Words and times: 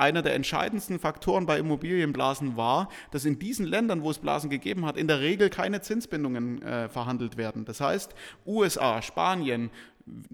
einer 0.00 0.22
der 0.22 0.34
entscheidendsten 0.34 0.98
Faktoren 0.98 1.46
bei 1.46 1.58
Immobilienblasen 1.58 2.56
war, 2.56 2.88
dass 3.10 3.24
in 3.24 3.38
diesen 3.38 3.66
Ländern, 3.66 4.02
wo 4.02 4.10
es 4.10 4.18
Blasen 4.18 4.50
gegeben 4.50 4.86
hat, 4.86 4.96
in 4.96 5.06
der 5.06 5.20
Regel 5.20 5.50
keine 5.50 5.80
Zinsbindungen 5.80 6.62
äh, 6.62 6.88
verhandelt 6.88 7.36
werden. 7.36 7.64
Das 7.64 7.80
heißt, 7.80 8.14
USA, 8.46 9.02
Spanien, 9.02 9.70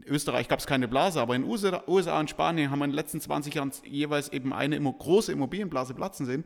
Österreich 0.07 0.49
gab 0.49 0.61
es 0.61 0.67
keine 0.67 0.89
Blase, 0.89 1.21
aber 1.21 1.35
in 1.35 1.45
USA 1.45 2.21
und 2.21 2.31
Spanien 2.31 2.71
haben 2.71 2.79
wir 2.79 2.85
in 2.87 2.93
den 2.93 2.97
letzten 2.97 3.21
20 3.21 3.55
Jahren 3.55 3.73
jeweils 3.85 4.33
eben 4.33 4.53
eine 4.53 4.81
große 4.81 5.33
Immobilienblase 5.33 5.95
platzen 5.95 6.27
sehen. 6.27 6.45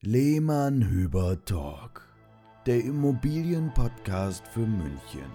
Lehmann 0.00 0.88
Hüber 0.88 1.44
Talk, 1.44 2.02
der 2.66 2.80
Immobilienpodcast 2.80 4.46
für 4.48 4.60
München. 4.60 5.30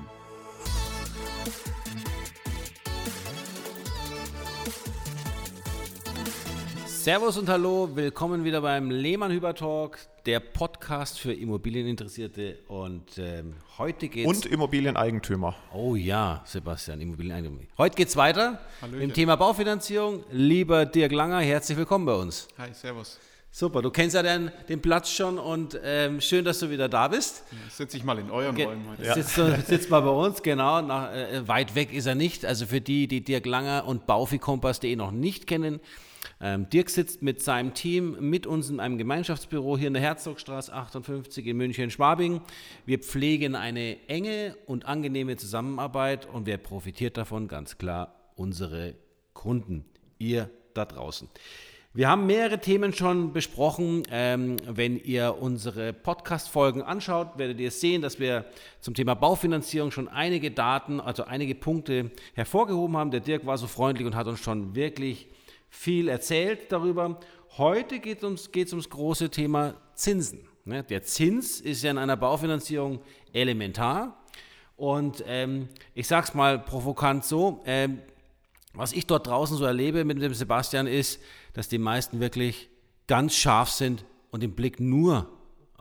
Servus 7.01 7.35
und 7.35 7.49
Hallo, 7.49 7.89
willkommen 7.95 8.43
wieder 8.43 8.61
beim 8.61 8.91
Lehmann 8.91 9.31
Hüber 9.31 9.55
Talk, 9.55 9.97
der 10.27 10.39
Podcast 10.39 11.19
für 11.19 11.33
Immobilieninteressierte. 11.33 12.59
Und 12.67 13.17
ähm, 13.17 13.55
heute 13.79 14.07
geht's. 14.07 14.27
Und 14.29 14.45
Immobilieneigentümer. 14.45 15.55
Oh 15.73 15.95
ja, 15.95 16.43
Sebastian, 16.45 17.01
Immobilieneigentümer. 17.01 17.67
Heute 17.79 17.95
geht's 17.95 18.15
weiter 18.15 18.59
Hallöchen. 18.83 18.99
mit 18.99 19.09
dem 19.09 19.13
Thema 19.15 19.35
Baufinanzierung. 19.35 20.23
Lieber 20.29 20.85
Dirk 20.85 21.11
Langer, 21.11 21.39
herzlich 21.39 21.75
willkommen 21.75 22.05
bei 22.05 22.13
uns. 22.13 22.47
Hi, 22.59 22.71
Servus. 22.71 23.19
Super, 23.49 23.81
du 23.81 23.89
kennst 23.89 24.13
ja 24.13 24.21
den, 24.21 24.51
den 24.69 24.79
Platz 24.79 25.09
schon 25.09 25.39
und 25.39 25.79
ähm, 25.83 26.21
schön, 26.21 26.45
dass 26.45 26.59
du 26.59 26.69
wieder 26.69 26.87
da 26.87 27.07
bist. 27.07 27.45
Ja, 27.51 27.57
sitze 27.71 27.97
ich 27.97 28.03
mal 28.03 28.19
in 28.19 28.29
euren 28.29 28.55
Ge 28.55 28.65
Räumen 28.65 28.87
heute. 28.87 29.03
Ja. 29.03 29.15
Sitzt, 29.15 29.67
sitzt 29.67 29.89
mal 29.89 30.01
bei 30.01 30.11
uns, 30.11 30.43
genau. 30.43 30.83
Nach, 30.83 31.11
äh, 31.11 31.47
weit 31.47 31.73
weg 31.73 31.93
ist 31.93 32.05
er 32.05 32.13
nicht. 32.13 32.45
Also 32.45 32.67
für 32.67 32.79
die, 32.79 33.07
die 33.07 33.21
Dirk 33.21 33.47
Langer 33.47 33.87
und 33.87 34.05
Baufi-Kompass.de 34.05 34.95
noch 34.95 35.09
nicht 35.09 35.47
kennen, 35.47 35.79
ähm, 36.39 36.69
Dirk 36.69 36.89
sitzt 36.89 37.21
mit 37.21 37.41
seinem 37.41 37.73
Team 37.73 38.17
mit 38.19 38.47
uns 38.47 38.69
in 38.69 38.79
einem 38.79 38.97
Gemeinschaftsbüro 38.97 39.77
hier 39.77 39.87
in 39.87 39.93
der 39.93 40.01
Herzogstraße 40.01 40.73
58 40.73 41.45
in 41.45 41.57
München-Schwabing. 41.57 42.41
Wir 42.85 42.99
pflegen 42.99 43.55
eine 43.55 43.97
enge 44.07 44.55
und 44.65 44.85
angenehme 44.85 45.37
Zusammenarbeit 45.37 46.27
und 46.27 46.45
wer 46.45 46.57
profitiert 46.57 47.17
davon? 47.17 47.47
Ganz 47.47 47.77
klar 47.77 48.15
unsere 48.35 48.95
Kunden, 49.33 49.85
ihr 50.17 50.49
da 50.73 50.85
draußen. 50.85 51.27
Wir 51.93 52.07
haben 52.07 52.25
mehrere 52.25 52.57
Themen 52.57 52.93
schon 52.93 53.33
besprochen. 53.33 54.03
Ähm, 54.09 54.55
wenn 54.65 54.97
ihr 54.97 55.35
unsere 55.41 55.91
Podcast-Folgen 55.91 56.81
anschaut, 56.81 57.37
werdet 57.37 57.59
ihr 57.59 57.69
sehen, 57.69 58.01
dass 58.01 58.17
wir 58.17 58.45
zum 58.79 58.93
Thema 58.93 59.13
Baufinanzierung 59.13 59.91
schon 59.91 60.07
einige 60.07 60.51
Daten, 60.51 61.01
also 61.01 61.25
einige 61.25 61.53
Punkte 61.53 62.11
hervorgehoben 62.33 62.95
haben. 62.95 63.11
Der 63.11 63.19
Dirk 63.19 63.45
war 63.45 63.57
so 63.57 63.67
freundlich 63.67 64.07
und 64.07 64.15
hat 64.15 64.27
uns 64.27 64.39
schon 64.39 64.73
wirklich 64.73 65.27
viel 65.71 66.09
erzählt 66.09 66.71
darüber. 66.71 67.19
Heute 67.57 67.99
geht 67.99 68.19
es 68.19 68.23
ums, 68.23 68.51
ums 68.53 68.89
große 68.89 69.31
Thema 69.31 69.75
Zinsen. 69.95 70.47
Ne? 70.65 70.83
Der 70.83 71.01
Zins 71.01 71.59
ist 71.59 71.81
ja 71.81 71.89
in 71.89 71.97
einer 71.97 72.17
Baufinanzierung 72.17 73.01
elementar. 73.33 74.21
Und 74.75 75.23
ähm, 75.25 75.69
ich 75.95 76.07
sage 76.07 76.27
es 76.27 76.33
mal 76.33 76.59
provokant 76.59 77.25
so, 77.25 77.61
ähm, 77.65 77.99
was 78.73 78.93
ich 78.93 79.07
dort 79.07 79.27
draußen 79.27 79.57
so 79.57 79.65
erlebe 79.65 80.05
mit 80.05 80.21
dem 80.21 80.33
Sebastian 80.33 80.87
ist, 80.87 81.19
dass 81.53 81.67
die 81.67 81.77
meisten 81.77 82.19
wirklich 82.19 82.69
ganz 83.07 83.35
scharf 83.35 83.69
sind 83.69 84.05
und 84.29 84.43
den 84.43 84.53
Blick 84.53 84.79
nur 84.79 85.29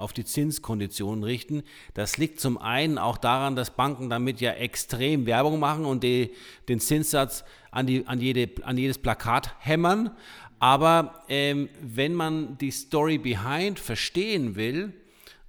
auf 0.01 0.13
die 0.13 0.25
Zinskonditionen 0.25 1.23
richten. 1.25 1.63
Das 1.95 2.19
liegt 2.19 2.41
zum 2.41 2.59
einen 2.59 2.99
auch 2.99 3.19
daran, 3.19 3.57
dass 3.57 3.71
Banken 3.71 4.11
damit 4.11 4.41
ja 4.41 4.53
extrem 4.53 5.27
Werbung 5.27 5.61
machen 5.61 5.85
und 5.85 6.03
die, 6.03 6.33
den 6.69 6.81
Zinssatz 6.81 7.45
an, 7.71 7.87
die, 7.87 8.07
an, 8.07 8.21
jede, 8.21 8.51
an 8.65 8.77
jedes 8.79 8.99
Plakat 8.99 9.55
hämmern. 9.61 10.11
Aber 10.59 11.25
ähm, 11.29 11.69
wenn 11.81 12.15
man 12.15 12.59
die 12.59 12.71
Story 12.71 13.19
behind 13.19 13.79
verstehen 13.79 14.57
will, 14.57 14.93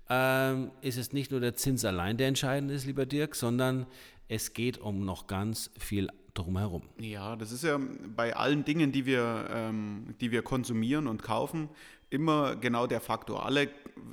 ähm, 0.10 0.72
ist 0.82 0.98
es 0.98 1.14
nicht 1.14 1.32
nur 1.32 1.40
der 1.40 1.56
Zins 1.56 1.86
allein, 1.86 2.18
der 2.18 2.28
entscheidend 2.28 2.72
ist, 2.72 2.86
lieber 2.86 3.06
Dirk, 3.06 3.36
sondern 3.36 3.88
es 4.28 4.54
geht 4.54 4.78
um 4.78 5.06
noch 5.06 5.28
ganz 5.28 5.72
viel 5.78 6.08
drumherum. 6.34 6.84
Ja, 6.98 7.36
das 7.36 7.52
ist 7.52 7.64
ja 7.64 7.80
bei 8.16 8.36
allen 8.36 8.64
Dingen, 8.64 8.92
die 8.92 9.06
wir, 9.06 9.48
ähm, 9.50 10.16
die 10.22 10.32
wir 10.32 10.42
konsumieren 10.42 11.08
und 11.08 11.24
kaufen, 11.24 11.70
immer 12.10 12.56
genau 12.56 12.88
der 12.88 13.02
Faktor. 13.02 13.46
Alle 13.46 13.70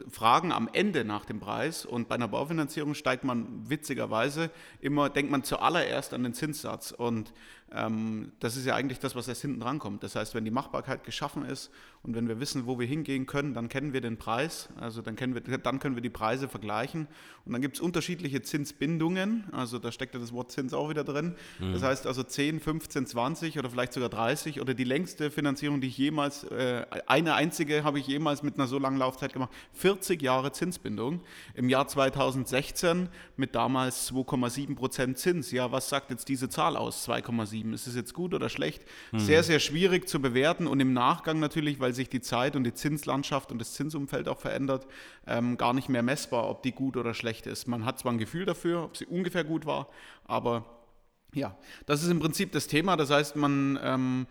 fragen 0.08 0.52
am 0.52 0.68
Ende 0.72 1.04
nach 1.04 1.24
dem 1.24 1.40
Preis 1.40 1.84
und 1.84 2.08
bei 2.08 2.14
einer 2.14 2.28
Baufinanzierung 2.28 2.94
steigt 2.94 3.24
man 3.24 3.68
witzigerweise 3.68 4.50
immer, 4.80 5.10
denkt 5.10 5.30
man 5.30 5.44
zuallererst 5.44 6.14
an 6.14 6.22
den 6.22 6.34
Zinssatz 6.34 6.92
und 6.92 7.32
ähm, 7.70 8.32
das 8.40 8.56
ist 8.56 8.64
ja 8.64 8.74
eigentlich 8.74 8.98
das, 8.98 9.14
was 9.14 9.28
erst 9.28 9.42
hinten 9.42 9.60
dran 9.60 9.78
kommt. 9.78 10.02
Das 10.02 10.14
heißt, 10.14 10.34
wenn 10.34 10.44
die 10.44 10.50
Machbarkeit 10.50 11.04
geschaffen 11.04 11.44
ist 11.44 11.70
und 12.02 12.14
wenn 12.14 12.26
wir 12.26 12.40
wissen, 12.40 12.66
wo 12.66 12.78
wir 12.78 12.86
hingehen 12.86 13.26
können, 13.26 13.52
dann 13.52 13.68
kennen 13.68 13.92
wir 13.92 14.00
den 14.00 14.16
Preis, 14.16 14.70
also 14.80 15.02
dann, 15.02 15.16
kennen 15.16 15.34
wir, 15.34 15.42
dann 15.58 15.78
können 15.78 15.94
wir 15.94 16.02
die 16.02 16.08
Preise 16.08 16.48
vergleichen 16.48 17.08
und 17.44 17.52
dann 17.52 17.60
gibt 17.60 17.76
es 17.76 17.80
unterschiedliche 17.80 18.40
Zinsbindungen, 18.40 19.44
also 19.52 19.78
da 19.78 19.92
steckt 19.92 20.14
ja 20.14 20.20
das 20.20 20.32
Wort 20.32 20.50
Zins 20.50 20.72
auch 20.72 20.88
wieder 20.88 21.04
drin. 21.04 21.34
Mhm. 21.58 21.72
Das 21.74 21.82
heißt 21.82 22.06
also 22.06 22.22
10, 22.22 22.60
15, 22.60 23.06
20 23.06 23.58
oder 23.58 23.68
vielleicht 23.68 23.92
sogar 23.92 24.08
30 24.08 24.60
oder 24.60 24.72
die 24.72 24.84
längste 24.84 25.30
Finanzierung, 25.30 25.80
die 25.80 25.88
ich 25.88 25.98
jemals, 25.98 26.44
äh, 26.44 26.86
eine 27.06 27.34
einzige 27.34 27.84
habe 27.84 27.98
ich 27.98 28.06
jemals 28.06 28.42
mit 28.42 28.54
einer 28.54 28.66
so 28.66 28.78
langen 28.78 28.98
Laufzeit 28.98 29.34
gemacht, 29.34 29.50
40 29.78 30.20
Jahre 30.20 30.52
Zinsbindung 30.52 31.20
im 31.54 31.68
Jahr 31.68 31.86
2016 31.86 33.08
mit 33.36 33.54
damals 33.54 34.12
2,7 34.12 34.74
Prozent 34.74 35.18
Zins. 35.18 35.50
Ja, 35.52 35.72
was 35.72 35.88
sagt 35.88 36.10
jetzt 36.10 36.28
diese 36.28 36.48
Zahl 36.48 36.76
aus? 36.76 37.08
2,7 37.08 37.46
7. 37.46 37.72
Ist 37.72 37.86
es 37.86 37.94
jetzt 37.94 38.14
gut 38.14 38.34
oder 38.34 38.48
schlecht? 38.48 38.84
Mhm. 39.12 39.18
Sehr, 39.18 39.42
sehr 39.42 39.60
schwierig 39.60 40.08
zu 40.08 40.20
bewerten 40.20 40.66
und 40.66 40.80
im 40.80 40.92
Nachgang 40.92 41.40
natürlich, 41.40 41.80
weil 41.80 41.94
sich 41.94 42.08
die 42.08 42.20
Zeit 42.20 42.56
und 42.56 42.64
die 42.64 42.74
Zinslandschaft 42.74 43.52
und 43.52 43.58
das 43.58 43.74
Zinsumfeld 43.74 44.28
auch 44.28 44.38
verändert, 44.38 44.86
ähm, 45.26 45.56
gar 45.56 45.72
nicht 45.72 45.88
mehr 45.88 46.02
messbar, 46.02 46.48
ob 46.48 46.62
die 46.62 46.72
gut 46.72 46.96
oder 46.96 47.14
schlecht 47.14 47.46
ist. 47.46 47.68
Man 47.68 47.84
hat 47.84 47.98
zwar 47.98 48.12
ein 48.12 48.18
Gefühl 48.18 48.44
dafür, 48.44 48.84
ob 48.84 48.96
sie 48.96 49.06
ungefähr 49.06 49.44
gut 49.44 49.66
war, 49.66 49.88
aber 50.24 50.77
ja, 51.34 51.56
das 51.86 52.02
ist 52.02 52.10
im 52.10 52.20
Prinzip 52.20 52.52
das 52.52 52.66
Thema. 52.66 52.96
Das 52.96 53.10
heißt, 53.10 53.36
man 53.36 53.78
ähm, 53.82 54.26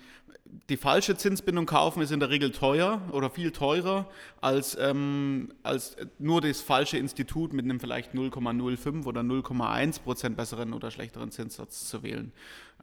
die 0.70 0.78
falsche 0.78 1.16
Zinsbindung 1.16 1.66
kaufen 1.66 2.02
ist 2.02 2.12
in 2.12 2.20
der 2.20 2.30
Regel 2.30 2.52
teuer 2.52 3.02
oder 3.12 3.30
viel 3.30 3.52
teurer 3.52 4.08
als, 4.42 4.78
ähm, 4.80 5.54
als 5.64 5.96
nur 6.20 6.42
das 6.42 6.62
falsche 6.62 6.98
Institut 6.98 7.54
mit 7.54 7.66
einem 7.66 7.80
vielleicht 7.80 8.14
0,05 8.14 9.06
oder 9.06 9.22
0,1 9.22 10.02
Prozent 10.02 10.38
besseren 10.38 10.74
oder 10.74 10.92
schlechteren 10.92 11.32
Zinssatz 11.32 11.88
zu 11.88 12.04
wählen. 12.04 12.32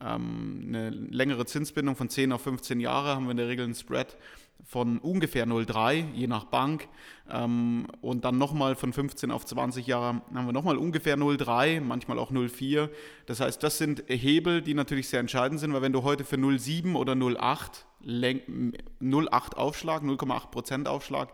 Ähm, 0.00 0.64
eine 0.68 0.90
längere 0.90 1.46
Zinsbindung 1.46 1.96
von 1.96 2.08
10 2.08 2.32
auf 2.32 2.42
15 2.42 2.80
Jahre 2.80 3.14
haben 3.14 3.24
wir 3.24 3.32
in 3.32 3.36
der 3.36 3.48
Regel 3.48 3.64
einen 3.64 3.74
Spread 3.74 4.16
von 4.62 4.98
ungefähr 4.98 5.46
0,3, 5.46 6.12
je 6.14 6.26
nach 6.26 6.44
Bank. 6.44 6.88
Ähm, 7.30 7.86
und 8.00 8.24
dann 8.24 8.38
nochmal 8.38 8.74
von 8.76 8.92
15 8.92 9.30
auf 9.30 9.44
20 9.44 9.86
Jahre 9.86 10.22
haben 10.34 10.46
wir 10.46 10.52
nochmal 10.52 10.76
ungefähr 10.76 11.16
0,3, 11.16 11.80
manchmal 11.80 12.18
auch 12.18 12.30
0,4. 12.30 12.88
Das 13.26 13.40
heißt, 13.40 13.62
das 13.62 13.78
sind 13.78 14.04
Hebel, 14.08 14.62
die 14.62 14.74
natürlich 14.74 15.08
sehr 15.08 15.20
entscheidend 15.20 15.60
sind, 15.60 15.72
weil 15.72 15.82
wenn 15.82 15.92
du 15.92 16.02
heute 16.02 16.24
für 16.24 16.36
0,7 16.36 16.94
oder 16.94 17.12
0,8 17.12 17.84
0,8 18.06 19.54
Aufschlag, 19.54 20.02
0,8 20.02 20.86
Aufschlag, 20.86 21.32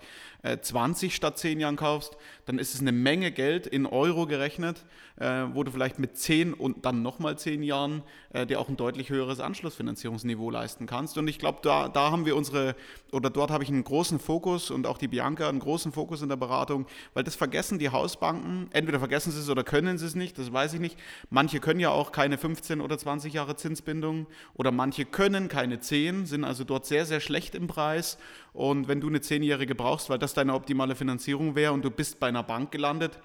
20 0.62 1.10
äh, 1.10 1.14
statt 1.14 1.38
10 1.38 1.60
Jahren 1.60 1.76
kaufst, 1.76 2.16
dann 2.46 2.58
ist 2.58 2.74
es 2.74 2.80
eine 2.80 2.92
Menge 2.92 3.30
Geld 3.30 3.66
in 3.66 3.86
Euro 3.86 4.26
gerechnet, 4.26 4.84
äh, 5.16 5.44
wo 5.52 5.62
du 5.64 5.70
vielleicht 5.70 5.98
mit 5.98 6.16
10 6.16 6.54
und 6.54 6.86
dann 6.86 7.02
nochmal 7.02 7.38
10 7.38 7.62
Jahren 7.62 8.02
äh, 8.32 8.46
dir 8.46 8.58
auch 8.58 8.68
ein 8.68 8.76
deutlich 8.76 9.10
höheres 9.10 9.38
Anschlussfinanzierungsniveau 9.38 10.50
leisten 10.50 10.86
kannst. 10.86 11.18
Und 11.18 11.28
ich 11.28 11.38
glaube, 11.38 11.58
da, 11.62 11.88
da 11.88 12.10
haben 12.10 12.24
wir 12.24 12.36
unsere, 12.36 12.74
oder 13.12 13.28
dort 13.28 13.50
habe 13.50 13.62
ich 13.62 13.68
einen 13.68 13.84
großen 13.84 14.18
Fokus 14.18 14.70
und 14.70 14.86
auch 14.86 14.96
die 14.96 15.08
Bianca 15.08 15.48
einen 15.48 15.60
großen 15.60 15.92
Fokus 15.92 16.22
in 16.22 16.30
der 16.30 16.36
Beratung, 16.36 16.86
weil 17.12 17.22
das 17.22 17.36
vergessen 17.36 17.78
die 17.78 17.90
Hausbanken, 17.90 18.68
entweder 18.72 18.98
vergessen 18.98 19.30
sie 19.32 19.40
es 19.40 19.50
oder 19.50 19.62
können 19.62 19.98
sie 19.98 20.06
es 20.06 20.14
nicht, 20.14 20.38
das 20.38 20.52
weiß 20.52 20.74
ich 20.74 20.80
nicht. 20.80 20.98
Manche 21.28 21.60
können 21.60 21.80
ja 21.80 21.90
auch 21.90 22.12
keine 22.12 22.38
15 22.38 22.80
oder 22.80 22.96
20 22.96 23.34
Jahre 23.34 23.56
Zinsbindung 23.56 24.26
oder 24.54 24.72
manche 24.72 25.04
können 25.04 25.48
keine 25.48 25.80
10, 25.80 26.24
sind 26.24 26.44
also 26.44 26.59
dort 26.64 26.86
sehr, 26.86 27.06
sehr 27.06 27.20
schlecht 27.20 27.54
im 27.54 27.66
Preis. 27.66 28.18
Und 28.52 28.88
wenn 28.88 29.00
du 29.00 29.08
eine 29.08 29.18
10-Jährige 29.18 29.74
brauchst, 29.74 30.10
weil 30.10 30.18
das 30.18 30.34
deine 30.34 30.54
optimale 30.54 30.94
Finanzierung 30.94 31.54
wäre 31.54 31.72
und 31.72 31.84
du 31.84 31.90
bist 31.90 32.20
bei 32.20 32.28
einer 32.28 32.42
Bank 32.42 32.70
gelandet, 32.70 33.18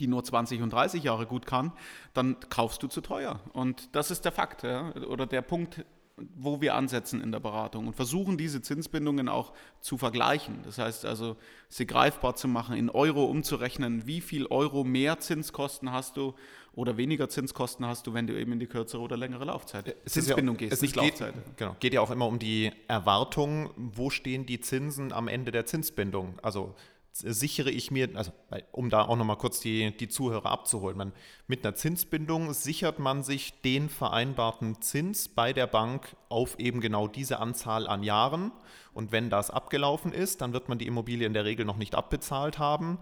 die 0.00 0.06
nur 0.06 0.22
20 0.22 0.62
und 0.62 0.72
30 0.72 1.02
Jahre 1.02 1.26
gut 1.26 1.46
kann, 1.46 1.72
dann 2.14 2.36
kaufst 2.50 2.82
du 2.82 2.88
zu 2.88 3.00
teuer. 3.00 3.40
Und 3.52 3.94
das 3.94 4.10
ist 4.10 4.24
der 4.24 4.32
Fakt 4.32 4.62
ja, 4.62 4.92
oder 5.08 5.26
der 5.26 5.42
Punkt, 5.42 5.84
wo 6.36 6.60
wir 6.60 6.74
ansetzen 6.74 7.20
in 7.20 7.32
der 7.32 7.40
Beratung 7.40 7.86
und 7.86 7.94
versuchen 7.94 8.38
diese 8.38 8.62
Zinsbindungen 8.62 9.28
auch 9.28 9.52
zu 9.80 9.98
vergleichen. 9.98 10.60
Das 10.64 10.78
heißt 10.78 11.04
also, 11.04 11.36
sie 11.68 11.86
greifbar 11.86 12.36
zu 12.36 12.48
machen, 12.48 12.76
in 12.76 12.90
Euro 12.90 13.24
umzurechnen, 13.24 14.06
wie 14.06 14.20
viel 14.20 14.46
Euro 14.46 14.84
mehr 14.84 15.18
Zinskosten 15.18 15.92
hast 15.92 16.16
du 16.16 16.34
oder 16.74 16.96
weniger 16.96 17.28
Zinskosten 17.28 17.86
hast 17.86 18.06
du, 18.06 18.14
wenn 18.14 18.26
du 18.26 18.38
eben 18.38 18.52
in 18.52 18.60
die 18.60 18.66
kürzere 18.66 19.02
oder 19.02 19.16
längere 19.16 19.44
Laufzeit, 19.44 19.96
es 20.04 20.12
Zinsbindung 20.12 20.54
ja, 20.56 20.60
gehst, 20.60 20.74
es 20.74 20.82
nicht 20.82 20.94
geht, 20.94 21.20
Laufzeit. 21.20 21.34
Genau, 21.56 21.76
geht 21.80 21.92
ja 21.92 22.00
auch 22.00 22.10
immer 22.10 22.26
um 22.26 22.38
die 22.38 22.70
Erwartung, 22.86 23.70
wo 23.76 24.10
stehen 24.10 24.46
die 24.46 24.60
Zinsen 24.60 25.12
am 25.12 25.26
Ende 25.26 25.50
der 25.50 25.66
Zinsbindung. 25.66 26.38
Also 26.40 26.74
sichere 27.18 27.70
ich 27.70 27.90
mir, 27.90 28.08
also 28.14 28.32
um 28.72 28.90
da 28.90 29.02
auch 29.02 29.16
nochmal 29.16 29.38
kurz 29.38 29.60
die, 29.60 29.96
die 29.96 30.08
Zuhörer 30.08 30.50
abzuholen, 30.50 30.96
man, 30.96 31.12
mit 31.46 31.64
einer 31.64 31.74
Zinsbindung 31.74 32.52
sichert 32.52 32.98
man 32.98 33.22
sich 33.22 33.60
den 33.62 33.88
vereinbarten 33.88 34.80
Zins 34.80 35.28
bei 35.28 35.52
der 35.52 35.66
Bank 35.66 36.16
auf 36.28 36.58
eben 36.58 36.80
genau 36.80 37.08
diese 37.08 37.40
Anzahl 37.40 37.86
an 37.86 38.02
Jahren. 38.02 38.52
Und 38.92 39.12
wenn 39.12 39.30
das 39.30 39.50
abgelaufen 39.50 40.12
ist, 40.12 40.40
dann 40.40 40.52
wird 40.52 40.68
man 40.68 40.78
die 40.78 40.86
Immobilie 40.86 41.26
in 41.26 41.34
der 41.34 41.44
Regel 41.44 41.64
noch 41.64 41.76
nicht 41.76 41.94
abbezahlt 41.94 42.58
haben. 42.58 42.98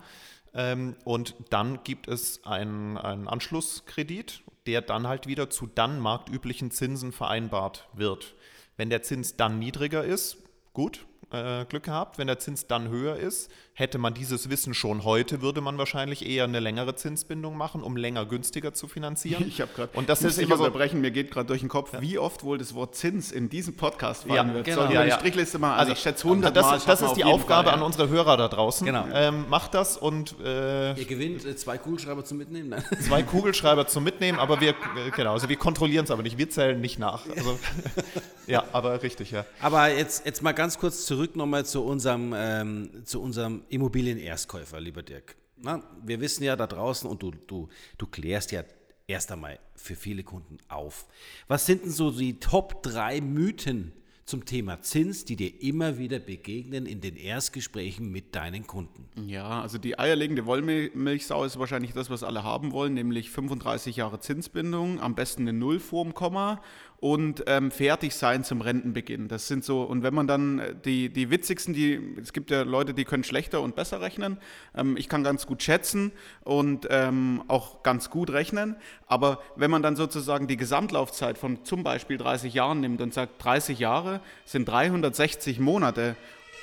Ähm, 0.55 0.97
und 1.05 1.35
dann 1.51 1.85
gibt 1.85 2.09
es 2.09 2.45
einen, 2.45 2.97
einen 2.97 3.29
Anschlusskredit, 3.29 4.43
der 4.67 4.81
dann 4.81 5.07
halt 5.07 5.27
wieder 5.27 5.51
zu 5.51 5.67
dann 5.67 6.01
marktüblichen 6.01 6.71
Zinsen 6.71 7.13
vereinbart 7.13 7.89
wird. 7.93 8.35
Wenn 8.77 8.91
der 8.91 9.03
Zins 9.03 9.37
dann 9.37 9.59
niedriger 9.59 10.05
ist, 10.05 10.39
gut, 10.73 11.07
äh, 11.33 11.65
Glück 11.65 11.85
gehabt. 11.85 12.19
Wenn 12.19 12.27
der 12.27 12.39
Zins 12.39 12.67
dann 12.67 12.89
höher 12.89 13.17
ist, 13.17 13.51
hätte 13.77 13.99
man 13.99 14.15
dieses 14.15 14.49
Wissen 14.49 14.73
schon 14.73 15.05
heute, 15.05 15.43
würde 15.43 15.61
man 15.61 15.77
wahrscheinlich 15.77 16.27
eher 16.27 16.45
eine 16.45 16.61
längere 16.61 16.95
Zinsbindung 16.97 17.59
machen, 17.59 17.83
um 17.83 17.97
länger 17.97 18.25
günstiger 18.25 18.73
zu 18.73 18.89
finanzieren. 18.89 19.45
Ich 19.57 19.61
habe 19.61 19.71
gerade, 19.75 19.91
und 19.95 20.09
das 20.09 20.23
ist 20.23 20.39
immer 20.39 20.57
so 20.57 20.65
unterbrechen, 20.65 21.01
mir 21.01 21.11
geht 21.11 21.31
gerade 21.31 21.47
durch 21.47 21.61
den 21.61 21.69
Kopf, 21.69 21.93
ja. 21.93 22.01
wie 22.01 22.19
oft 22.19 22.43
wohl 22.43 22.59
das 22.59 22.75
Wort 22.75 22.95
Zins 22.95 23.33
in 23.33 23.49
diesem 23.49 23.77
Podcast 23.77 24.25
fallen 24.25 24.49
ja, 24.49 24.55
wird. 24.55 24.65
Genau. 24.65 24.83
Soll 24.83 24.93
ja, 24.93 25.05
ja. 25.05 25.19
Strichliste 25.19 25.59
mal, 25.59 25.73
also, 25.73 25.81
also 25.81 25.93
ich 25.93 25.99
schätze 26.01 26.27
100 26.27 26.57
Das, 26.57 26.67
Mal 26.67 26.81
das 26.85 27.03
ist 27.03 27.15
die 27.15 27.25
Aufgabe 27.25 27.69
Fall, 27.69 27.79
an 27.79 27.83
unsere 27.83 28.09
Hörer 28.09 28.37
da 28.37 28.49
draußen. 28.49 28.85
Genau. 28.87 29.05
Ähm, 29.13 29.45
macht 29.49 29.75
das 29.75 29.97
und 29.97 30.37
äh, 30.41 30.95
ihr 30.95 31.05
gewinnt 31.05 31.45
äh, 31.45 31.55
zwei 31.57 31.79
Kugelschreiber 31.79 32.25
zum 32.25 32.39
Mitnehmen. 32.39 32.71
Nein. 32.71 32.85
Zwei 33.01 33.23
Kugelschreiber 33.23 33.87
zum 33.87 34.05
Mitnehmen, 34.05 34.39
aber 34.39 34.61
wir 34.61 34.71
äh, 34.71 35.11
genau, 35.15 35.33
also 35.33 35.49
wir 35.49 35.57
kontrollieren 35.57 36.05
es 36.05 36.11
aber 36.11 36.23
nicht, 36.23 36.39
wir 36.39 36.51
zählen 36.51 36.81
nicht 36.81 36.99
nach. 36.99 37.25
Also, 37.37 37.59
ja, 38.47 38.65
aber 38.73 39.03
richtig, 39.03 39.31
ja. 39.31 39.45
Aber 39.61 39.91
jetzt, 39.91 40.25
jetzt 40.25 40.43
mal 40.43 40.53
ganz 40.53 40.79
kurz 40.79 41.07
zurück 41.17 41.35
nochmal 41.35 41.65
zu 41.65 41.83
unserem, 41.83 42.35
ähm, 42.37 42.91
zu 43.07 43.23
unserem 43.23 43.63
Immobilien-Erstkäufer, 43.71 44.79
lieber 44.79 45.03
Dirk. 45.03 45.35
Na, 45.57 45.83
wir 46.05 46.21
wissen 46.21 46.45
ja 46.45 46.57
da 46.57 46.67
draußen 46.67 47.09
und 47.09 47.23
du, 47.23 47.31
du, 47.31 47.71
du 47.97 48.07
klärst 48.07 48.53
ja 48.53 48.65
erst 49.07 49.33
einmal 49.33 49.59
für 49.77 49.97
viele 49.97 50.25
Kunden 50.25 50.59
auf. 50.69 51.07
Was 51.49 51.65
sind 51.65 51.85
denn 51.85 51.91
so 51.91 52.11
die 52.11 52.39
Top 52.39 52.83
3 52.83 53.23
Mythen 53.23 53.93
zum 54.27 54.45
Thema 54.45 54.83
Zins, 54.83 55.25
die 55.25 55.37
dir 55.37 55.63
immer 55.63 55.97
wieder 55.97 56.19
begegnen 56.19 56.85
in 56.85 57.01
den 57.01 57.17
Erstgesprächen 57.17 58.11
mit 58.11 58.35
deinen 58.35 58.67
Kunden? 58.67 59.09
Ja, 59.27 59.63
also 59.63 59.79
die 59.79 59.99
eierlegende 59.99 60.45
Wollmilchsau 60.45 61.45
ist 61.45 61.59
wahrscheinlich 61.59 61.95
das, 61.95 62.11
was 62.11 62.25
alle 62.25 62.43
haben 62.43 62.73
wollen, 62.73 62.93
nämlich 62.93 63.31
35 63.31 63.97
Jahre 63.97 64.21
Zinsbindung, 64.21 65.01
am 65.01 65.15
besten 65.15 65.43
eine 65.43 65.55
Null 65.55 65.79
vorm 65.81 66.13
Komma 66.13 66.61
und 66.99 67.45
ähm, 67.47 67.71
fertig 67.71 68.15
sein 68.15 68.45
zum 68.45 68.61
Rentenbeginn. 68.61 69.29
Das 69.29 69.49
sind 69.49 69.65
so, 69.65 69.83
und 69.83 70.03
wenn 70.03 70.15
man 70.15 70.27
dann 70.27 70.59
äh, 70.59 70.75
die, 70.75 71.11
die 71.11 71.31
witzigsten, 71.31 71.75
die, 71.75 72.01
es 72.21 72.33
gibt 72.33 72.51
ja 72.51 72.63
Leute, 72.63 72.95
die 72.95 73.05
können 73.05 73.25
schlechter 73.25 73.61
und 73.61 73.77
besser 73.77 74.01
rechnen. 74.01 74.39
Ähm, 74.75 74.97
ich 74.97 75.09
kann 75.09 75.23
ganz 75.23 75.47
gut 75.47 75.63
schätzen 75.63 76.13
und 76.45 76.87
ähm, 76.91 77.43
auch 77.49 77.83
ganz 77.83 78.11
gut 78.11 78.31
rechnen. 78.31 78.77
Aber 79.07 79.41
wenn 79.57 79.71
man 79.71 79.83
dann 79.83 79.97
sozusagen 79.97 80.47
die 80.47 80.57
Gesamtlaufzeit 80.57 81.39
von 81.39 81.65
zum 81.65 81.83
Beispiel 81.83 82.17
30 82.17 82.55
Jahren 82.55 82.81
nimmt 82.81 83.01
und 83.01 83.13
sagt, 83.13 83.45
30 83.45 83.79
Jahre 83.79 84.21
sind 84.45 84.67
360 84.67 85.61
Monate 85.61 86.17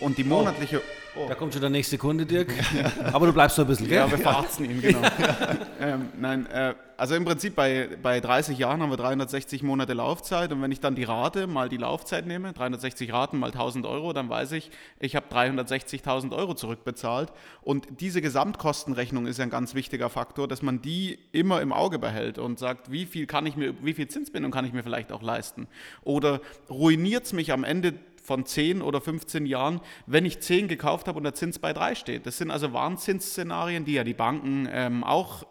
und 0.03 0.17
die 0.17 0.23
monatliche. 0.23 0.81
Oh. 1.15 1.27
Da 1.27 1.35
kommt 1.35 1.53
schon 1.53 1.61
der 1.61 1.69
nächste 1.69 1.97
Kunde, 1.97 2.25
Dirk. 2.25 2.49
Aber 3.13 3.27
du 3.27 3.33
bleibst 3.33 3.55
so 3.55 3.61
ein 3.61 3.67
bisschen, 3.67 3.87
gell? 3.87 3.97
Ja, 3.97 4.09
wir 4.09 4.17
verarzten 4.17 4.65
ihn, 4.65 4.81
genau. 4.81 5.01
ähm, 5.79 6.09
nein, 6.19 6.47
äh, 6.47 6.73
also 6.97 7.15
im 7.15 7.25
Prinzip 7.25 7.55
bei, 7.55 7.89
bei 8.01 8.19
30 8.19 8.57
Jahren 8.57 8.81
haben 8.81 8.89
wir 8.89 8.97
360 8.97 9.61
Monate 9.61 9.93
Laufzeit 9.93 10.51
und 10.51 10.61
wenn 10.61 10.71
ich 10.71 10.79
dann 10.79 10.95
die 10.95 11.03
Rate 11.03 11.47
mal 11.47 11.69
die 11.69 11.77
Laufzeit 11.77 12.25
nehme, 12.25 12.53
360 12.53 13.11
Raten 13.13 13.37
mal 13.37 13.51
1000 13.51 13.85
Euro, 13.85 14.13
dann 14.13 14.29
weiß 14.29 14.53
ich, 14.53 14.71
ich 14.99 15.15
habe 15.15 15.27
360.000 15.29 16.35
Euro 16.35 16.53
zurückbezahlt. 16.53 17.31
Und 17.61 17.87
diese 17.99 18.21
Gesamtkostenrechnung 18.21 19.25
ist 19.27 19.39
ein 19.39 19.49
ganz 19.49 19.75
wichtiger 19.75 20.09
Faktor, 20.09 20.47
dass 20.47 20.61
man 20.61 20.81
die 20.81 21.19
immer 21.31 21.61
im 21.61 21.73
Auge 21.73 21.99
behält 21.99 22.37
und 22.37 22.57
sagt, 22.57 22.91
wie 22.91 23.05
viel 23.05 23.25
kann 23.25 23.45
ich 23.45 23.55
mir, 23.55 23.73
wie 23.83 23.93
viel 23.93 24.07
Zinsbindung 24.07 24.51
kann 24.51 24.65
ich 24.65 24.73
mir 24.73 24.83
vielleicht 24.83 25.11
auch 25.11 25.21
leisten? 25.21 25.67
Oder 26.03 26.41
ruiniert 26.69 27.25
es 27.25 27.33
mich 27.33 27.51
am 27.51 27.63
Ende 27.63 27.93
von 28.23 28.45
10 28.45 28.81
oder 28.81 29.01
15 29.01 29.45
Jahren, 29.45 29.81
wenn 30.07 30.25
ich 30.25 30.39
10 30.39 30.67
gekauft 30.67 31.07
habe 31.07 31.17
und 31.17 31.23
der 31.23 31.33
Zins 31.33 31.59
bei 31.59 31.73
3 31.73 31.95
steht. 31.95 32.25
Das 32.25 32.37
sind 32.37 32.49
also 32.49 32.73
Warnzinsszenarien, 32.73 33.85
die 33.85 33.93
ja 33.93 34.03
die 34.03 34.13
Banken 34.13 34.67
ähm, 34.71 35.03
auch 35.03 35.45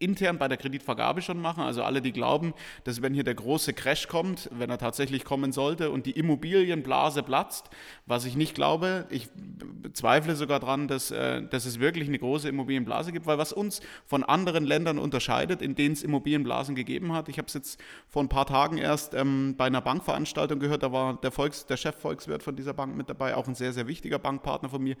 intern 0.00 0.38
bei 0.38 0.48
der 0.48 0.56
Kreditvergabe 0.56 1.22
schon 1.22 1.40
machen. 1.40 1.62
Also 1.62 1.84
alle, 1.84 2.00
die 2.00 2.12
glauben, 2.12 2.54
dass 2.84 3.02
wenn 3.02 3.14
hier 3.14 3.22
der 3.22 3.34
große 3.34 3.74
Crash 3.74 4.08
kommt, 4.08 4.48
wenn 4.52 4.70
er 4.70 4.78
tatsächlich 4.78 5.24
kommen 5.24 5.52
sollte 5.52 5.90
und 5.90 6.06
die 6.06 6.12
Immobilienblase 6.12 7.22
platzt, 7.22 7.70
was 8.06 8.24
ich 8.24 8.34
nicht 8.34 8.54
glaube, 8.54 9.06
ich 9.10 9.28
bezweifle 9.34 10.34
sogar 10.36 10.58
daran, 10.58 10.88
dass, 10.88 11.10
äh, 11.10 11.42
dass 11.42 11.66
es 11.66 11.80
wirklich 11.80 12.08
eine 12.08 12.18
große 12.18 12.48
Immobilienblase 12.48 13.12
gibt, 13.12 13.26
weil 13.26 13.38
was 13.38 13.52
uns 13.52 13.80
von 14.06 14.24
anderen 14.24 14.64
Ländern 14.64 14.98
unterscheidet, 14.98 15.62
in 15.62 15.74
denen 15.74 15.92
es 15.92 16.02
Immobilienblasen 16.02 16.74
gegeben 16.74 17.12
hat, 17.12 17.28
ich 17.28 17.38
habe 17.38 17.48
es 17.48 17.54
jetzt 17.54 17.80
vor 18.08 18.22
ein 18.22 18.28
paar 18.28 18.46
Tagen 18.46 18.78
erst 18.78 19.14
ähm, 19.14 19.54
bei 19.56 19.66
einer 19.66 19.82
Bankveranstaltung 19.82 20.58
gehört, 20.58 20.82
da 20.82 20.92
war 20.92 21.20
der, 21.20 21.30
Volks-, 21.30 21.66
der 21.66 21.76
Chefvolkswirt 21.76 22.42
von 22.42 22.56
dieser 22.56 22.72
Bank 22.72 22.96
mit 22.96 23.10
dabei, 23.10 23.36
auch 23.36 23.46
ein 23.46 23.54
sehr, 23.54 23.72
sehr 23.72 23.86
wichtiger 23.86 24.18
Bankpartner 24.18 24.70
von 24.70 24.82
mir. 24.82 24.96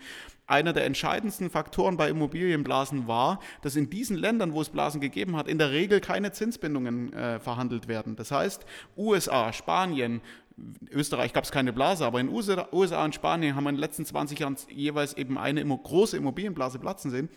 Einer 0.46 0.72
der 0.74 0.84
entscheidendsten 0.84 1.48
Faktoren 1.48 1.96
bei 1.96 2.10
Immobilienblasen 2.10 3.08
war, 3.08 3.40
dass 3.62 3.76
in 3.76 3.88
diesen 3.88 4.16
Ländern, 4.16 4.52
wo 4.52 4.60
es 4.60 4.68
Blasen 4.68 4.89
Phasen 4.90 5.00
gegeben 5.00 5.36
hat, 5.36 5.46
in 5.46 5.58
der 5.58 5.70
Regel 5.70 6.00
keine 6.00 6.32
Zinsbindungen 6.32 7.12
äh, 7.12 7.38
verhandelt 7.38 7.86
werden. 7.86 8.16
Das 8.16 8.32
heißt, 8.32 8.64
USA, 8.96 9.52
Spanien, 9.52 10.20
Österreich 10.90 11.32
gab 11.32 11.44
es 11.44 11.52
keine 11.52 11.72
Blase, 11.72 12.04
aber 12.04 12.20
in 12.20 12.28
USA, 12.28 13.04
und 13.04 13.14
Spanien 13.14 13.54
haben 13.54 13.64
wir 13.64 13.70
in 13.70 13.76
den 13.76 13.80
letzten 13.80 14.04
20 14.04 14.40
Jahren 14.40 14.56
jeweils 14.68 15.16
eben 15.16 15.38
eine 15.38 15.64
große 15.64 16.16
Immobilienblase 16.16 16.78
platzen 16.78 17.10
sehen. 17.10 17.28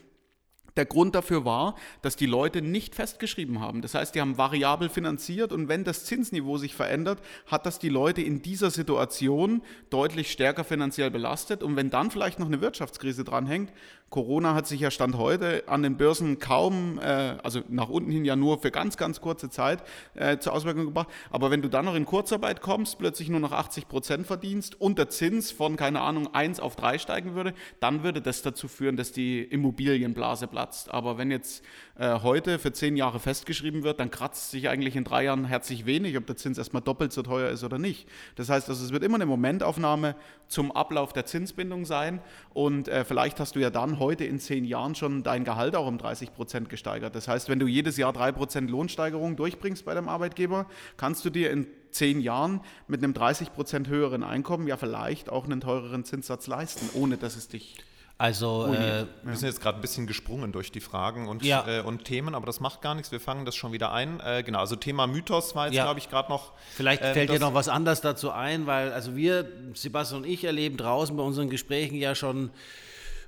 Der 0.75 0.85
Grund 0.85 1.13
dafür 1.13 1.45
war, 1.45 1.75
dass 2.01 2.15
die 2.15 2.25
Leute 2.25 2.63
nicht 2.63 2.95
festgeschrieben 2.95 3.59
haben. 3.59 3.83
Das 3.83 3.93
heißt, 3.93 4.15
die 4.15 4.21
haben 4.21 4.39
variabel 4.39 4.89
finanziert 4.89 5.51
und 5.51 5.67
wenn 5.67 5.83
das 5.83 6.05
Zinsniveau 6.05 6.57
sich 6.57 6.73
verändert, 6.73 7.21
hat 7.45 7.67
das 7.67 7.77
die 7.77 7.89
Leute 7.89 8.23
in 8.23 8.41
dieser 8.41 8.71
Situation 8.71 9.61
deutlich 9.91 10.31
stärker 10.31 10.63
finanziell 10.63 11.11
belastet. 11.11 11.61
Und 11.61 11.75
wenn 11.75 11.91
dann 11.91 12.09
vielleicht 12.09 12.39
noch 12.39 12.47
eine 12.47 12.59
Wirtschaftskrise 12.59 13.23
dranhängt, 13.23 13.71
Corona 14.13 14.53
hat 14.53 14.67
sich 14.67 14.79
ja 14.79 14.91
Stand 14.91 15.17
heute 15.17 15.63
an 15.65 15.81
den 15.81 15.97
Börsen 15.97 16.37
kaum, 16.37 16.99
äh, 16.99 17.35
also 17.41 17.61
nach 17.67 17.89
unten 17.89 18.11
hin 18.11 18.25
ja 18.25 18.35
nur 18.35 18.59
für 18.59 18.69
ganz, 18.69 18.95
ganz 18.95 19.21
kurze 19.21 19.49
Zeit 19.49 19.83
äh, 20.13 20.37
zur 20.37 20.53
Auswirkung 20.53 20.85
gebracht. 20.85 21.07
Aber 21.31 21.49
wenn 21.49 21.63
du 21.63 21.67
dann 21.67 21.85
noch 21.85 21.95
in 21.95 22.05
Kurzarbeit 22.05 22.61
kommst, 22.61 22.99
plötzlich 22.99 23.29
nur 23.29 23.39
noch 23.39 23.51
80 23.51 23.87
Prozent 23.87 24.27
verdienst 24.27 24.79
und 24.79 24.99
der 24.99 25.09
Zins 25.09 25.51
von, 25.51 25.77
keine 25.77 26.01
Ahnung, 26.01 26.31
1 26.31 26.59
auf 26.59 26.75
3 26.75 26.99
steigen 26.99 27.33
würde, 27.33 27.55
dann 27.79 28.03
würde 28.03 28.21
das 28.21 28.43
dazu 28.43 28.67
führen, 28.67 28.97
dass 28.97 29.13
die 29.13 29.41
Immobilienblase 29.41 30.45
platzt. 30.45 30.93
Aber 30.93 31.17
wenn 31.17 31.31
jetzt 31.31 31.63
äh, 31.97 32.19
heute 32.21 32.59
für 32.59 32.71
10 32.71 32.95
Jahre 32.95 33.19
festgeschrieben 33.19 33.81
wird, 33.81 33.99
dann 33.99 34.11
kratzt 34.11 34.51
sich 34.51 34.69
eigentlich 34.69 34.95
in 34.95 35.05
drei 35.05 35.23
Jahren 35.23 35.45
herzlich 35.45 35.87
wenig, 35.87 36.15
ob 36.17 36.27
der 36.27 36.35
Zins 36.35 36.59
erstmal 36.59 36.83
doppelt 36.83 37.13
so 37.13 37.23
teuer 37.23 37.49
ist 37.49 37.63
oder 37.63 37.79
nicht. 37.79 38.07
Das 38.35 38.49
heißt, 38.49 38.69
also, 38.69 38.85
es 38.85 38.91
wird 38.91 39.03
immer 39.03 39.15
eine 39.15 39.25
Momentaufnahme 39.25 40.15
zum 40.47 40.71
Ablauf 40.71 41.13
der 41.13 41.25
Zinsbindung 41.25 41.85
sein 41.85 42.21
und 42.53 42.87
äh, 42.87 43.05
vielleicht 43.05 43.39
hast 43.39 43.55
du 43.55 43.59
ja 43.59 43.71
dann 43.71 43.97
heute 43.97 44.02
in 44.11 44.39
zehn 44.39 44.65
Jahren 44.65 44.95
schon 44.95 45.23
dein 45.23 45.43
Gehalt 45.43 45.75
auch 45.75 45.87
um 45.87 45.97
30 45.97 46.33
Prozent 46.33 46.69
gesteigert. 46.69 47.15
Das 47.15 47.27
heißt, 47.27 47.49
wenn 47.49 47.59
du 47.59 47.67
jedes 47.67 47.97
Jahr 47.97 48.13
drei 48.13 48.31
Prozent 48.31 48.69
Lohnsteigerung 48.69 49.35
durchbringst 49.35 49.85
bei 49.85 49.93
deinem 49.93 50.09
Arbeitgeber, 50.09 50.67
kannst 50.97 51.25
du 51.25 51.29
dir 51.29 51.51
in 51.51 51.67
zehn 51.91 52.19
Jahren 52.21 52.61
mit 52.87 53.03
einem 53.03 53.13
30 53.13 53.53
Prozent 53.53 53.87
höheren 53.87 54.23
Einkommen 54.23 54.67
ja 54.67 54.77
vielleicht 54.77 55.29
auch 55.29 55.45
einen 55.45 55.61
teureren 55.61 56.03
Zinssatz 56.03 56.47
leisten, 56.47 56.89
ohne 56.93 57.17
dass 57.17 57.35
es 57.35 57.47
dich 57.47 57.77
also 58.23 58.71
äh, 58.71 59.05
wir 59.23 59.35
sind 59.35 59.49
jetzt 59.49 59.59
gerade 59.59 59.79
ein 59.79 59.81
bisschen 59.81 60.05
gesprungen 60.05 60.51
durch 60.51 60.71
die 60.71 60.79
Fragen 60.79 61.27
und, 61.27 61.43
ja. 61.43 61.65
äh, 61.67 61.81
und 61.81 62.05
Themen, 62.05 62.35
aber 62.35 62.45
das 62.45 62.59
macht 62.59 62.81
gar 62.81 62.93
nichts. 62.93 63.11
Wir 63.11 63.19
fangen 63.19 63.43
das 63.43 63.55
schon 63.55 63.73
wieder 63.73 63.91
ein. 63.91 64.19
Äh, 64.19 64.43
genau, 64.43 64.59
also 64.59 64.75
Thema 64.75 65.07
Mythos 65.07 65.55
war 65.55 65.65
jetzt, 65.65 65.75
ja. 65.75 65.83
glaube 65.83 65.99
ich, 65.99 66.09
gerade 66.09 66.29
noch. 66.29 66.53
Vielleicht 66.75 67.01
äh, 67.01 67.13
fällt 67.13 67.31
dir 67.31 67.39
noch 67.39 67.55
was 67.55 67.69
anderes 67.69 68.01
dazu 68.01 68.31
ein, 68.31 68.67
weil 68.67 68.93
also 68.93 69.15
wir, 69.15 69.49
Sebastian 69.73 70.21
und 70.21 70.27
ich, 70.29 70.43
erleben 70.43 70.77
draußen 70.77 71.17
bei 71.17 71.23
unseren 71.23 71.49
Gesprächen 71.49 71.95
ja 71.95 72.13
schon 72.13 72.51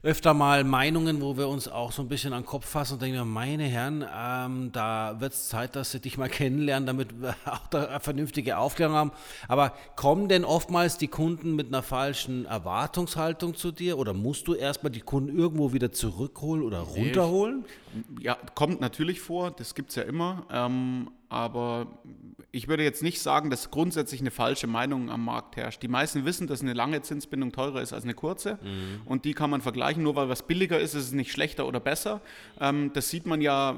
öfter 0.06 0.36
mal 0.36 0.64
Meinungen, 0.64 1.20
wo 1.20 1.36
wir 1.36 1.48
uns 1.48 1.68
auch 1.68 1.92
so 1.92 2.04
ein 2.04 2.08
bisschen 2.08 2.32
an 2.32 2.44
den 2.44 2.46
Kopf 2.46 2.68
fassen 2.68 2.94
und 2.94 3.02
denken, 3.02 3.28
meine 3.28 3.64
Herren, 3.64 4.06
ähm, 4.16 4.72
da 4.72 5.20
wird 5.20 5.34
es 5.34 5.50
Zeit, 5.50 5.76
dass 5.76 5.92
sie 5.92 6.00
dich 6.00 6.20
mal 6.20 6.30
kennenlernen, 6.30 6.86
damit 6.86 7.20
wir 7.20 7.36
auch 7.46 7.66
da 7.68 7.86
eine 7.86 8.00
vernünftige 8.00 8.60
Aufklärung 8.60 8.96
haben. 8.96 9.12
Aber 9.48 9.74
kommen 9.96 10.30
denn 10.30 10.46
oftmals 10.46 11.00
die 11.00 11.08
Kunden 11.08 11.56
mit 11.56 11.68
einer 11.68 11.82
falschen 11.82 12.46
Erwartungshaltung 12.46 13.56
zu 13.56 13.72
dir 13.72 13.98
oder 13.98 14.14
musst 14.14 14.48
du 14.48 14.54
erstmal 14.54 14.92
die 14.92 15.02
Kunden 15.02 15.38
irgendwo 15.38 15.74
wieder 15.74 15.92
zurückholen 15.92 16.62
oder 16.62 16.80
runterholen? 16.82 17.66
Ja, 18.22 18.38
kommt 18.54 18.82
natürlich 18.82 19.22
vor, 19.22 19.50
das 19.50 19.74
gibt 19.74 19.90
es 19.90 19.96
ja 19.96 20.04
immer. 20.04 20.46
Ähm, 20.52 21.10
aber 21.30 21.88
ich 22.52 22.68
würde 22.68 22.84
jetzt 22.84 23.04
nicht 23.04 23.22
sagen, 23.22 23.50
dass 23.50 23.72
grundsätzlich 23.72 24.22
eine 24.22 24.32
falsche 24.32 24.68
Meinung 24.68 25.10
am 25.10 25.26
Markt 25.26 25.58
herrscht. 25.58 25.84
Die 25.84 25.88
meisten 25.88 26.26
wissen, 26.26 26.48
dass 26.48 26.62
eine 26.62 26.74
lange 26.74 27.02
Zinsbindung 27.02 27.52
teurer 27.52 27.82
ist 27.82 27.92
als 27.92 28.04
eine 28.04 28.14
kurze 28.14 28.60
mhm. 28.64 29.02
und 29.06 29.26
die 29.26 29.34
kann 29.34 29.50
man 29.50 29.62
vergleichen. 29.62 30.04
Nur 30.04 30.16
weil 30.16 30.30
was 30.30 30.44
billiger 30.44 30.80
ist, 30.80 30.94
ist 30.94 31.08
es 31.08 31.12
nicht 31.12 31.32
schlechter 31.32 31.68
oder 31.68 31.80
besser. 31.80 32.22
Ähm, 32.60 32.92
das 32.94 33.10
sieht 33.10 33.26
man 33.26 33.42
ja 33.42 33.76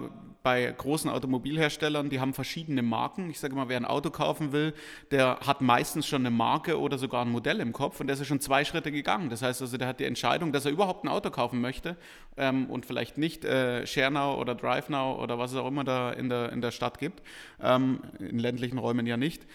bei 0.47 0.73
großen 0.77 1.09
Automobilherstellern, 1.09 2.09
die 2.09 2.21
haben 2.21 2.33
verschiedene 2.33 2.81
Marken. 2.81 3.29
Ich 3.29 3.37
sage 3.37 3.53
mal, 3.53 3.67
wer 3.67 3.75
ein 3.75 3.83
Auto 3.83 4.11
kaufen 4.11 4.53
will, 4.53 4.73
der 5.11 5.39
hat 5.45 5.59
meistens 5.59 6.07
schon 6.07 6.21
eine 6.21 6.31
Marke 6.31 6.79
oder 6.79 6.97
sogar 6.97 7.25
ein 7.25 7.31
Modell 7.31 7.59
im 7.59 7.73
Kopf 7.73 7.99
und 7.99 8.07
der 8.07 8.15
ist 8.15 8.25
schon 8.27 8.39
zwei 8.39 8.63
Schritte 8.63 8.93
gegangen. 8.93 9.29
Das 9.29 9.41
heißt 9.41 9.61
also, 9.61 9.75
der 9.75 9.89
hat 9.89 9.99
die 9.99 10.05
Entscheidung, 10.05 10.53
dass 10.53 10.63
er 10.63 10.71
überhaupt 10.71 11.03
ein 11.03 11.09
Auto 11.09 11.31
kaufen 11.31 11.59
möchte 11.59 11.97
ähm, 12.37 12.69
und 12.69 12.85
vielleicht 12.85 13.17
nicht 13.17 13.43
äh, 13.43 13.85
ShareNow 13.85 14.39
oder 14.39 14.55
DriveNow 14.55 15.19
oder 15.19 15.37
was 15.37 15.51
es 15.51 15.57
auch 15.57 15.67
immer 15.67 15.83
da 15.83 16.13
in 16.13 16.29
der, 16.29 16.53
in 16.53 16.61
der 16.61 16.71
Stadt 16.71 16.97
gibt, 16.97 17.21
ähm, 17.61 17.99
in 18.19 18.39
ländlichen 18.39 18.77
Räumen 18.77 19.07
ja 19.07 19.17
nicht, 19.17 19.45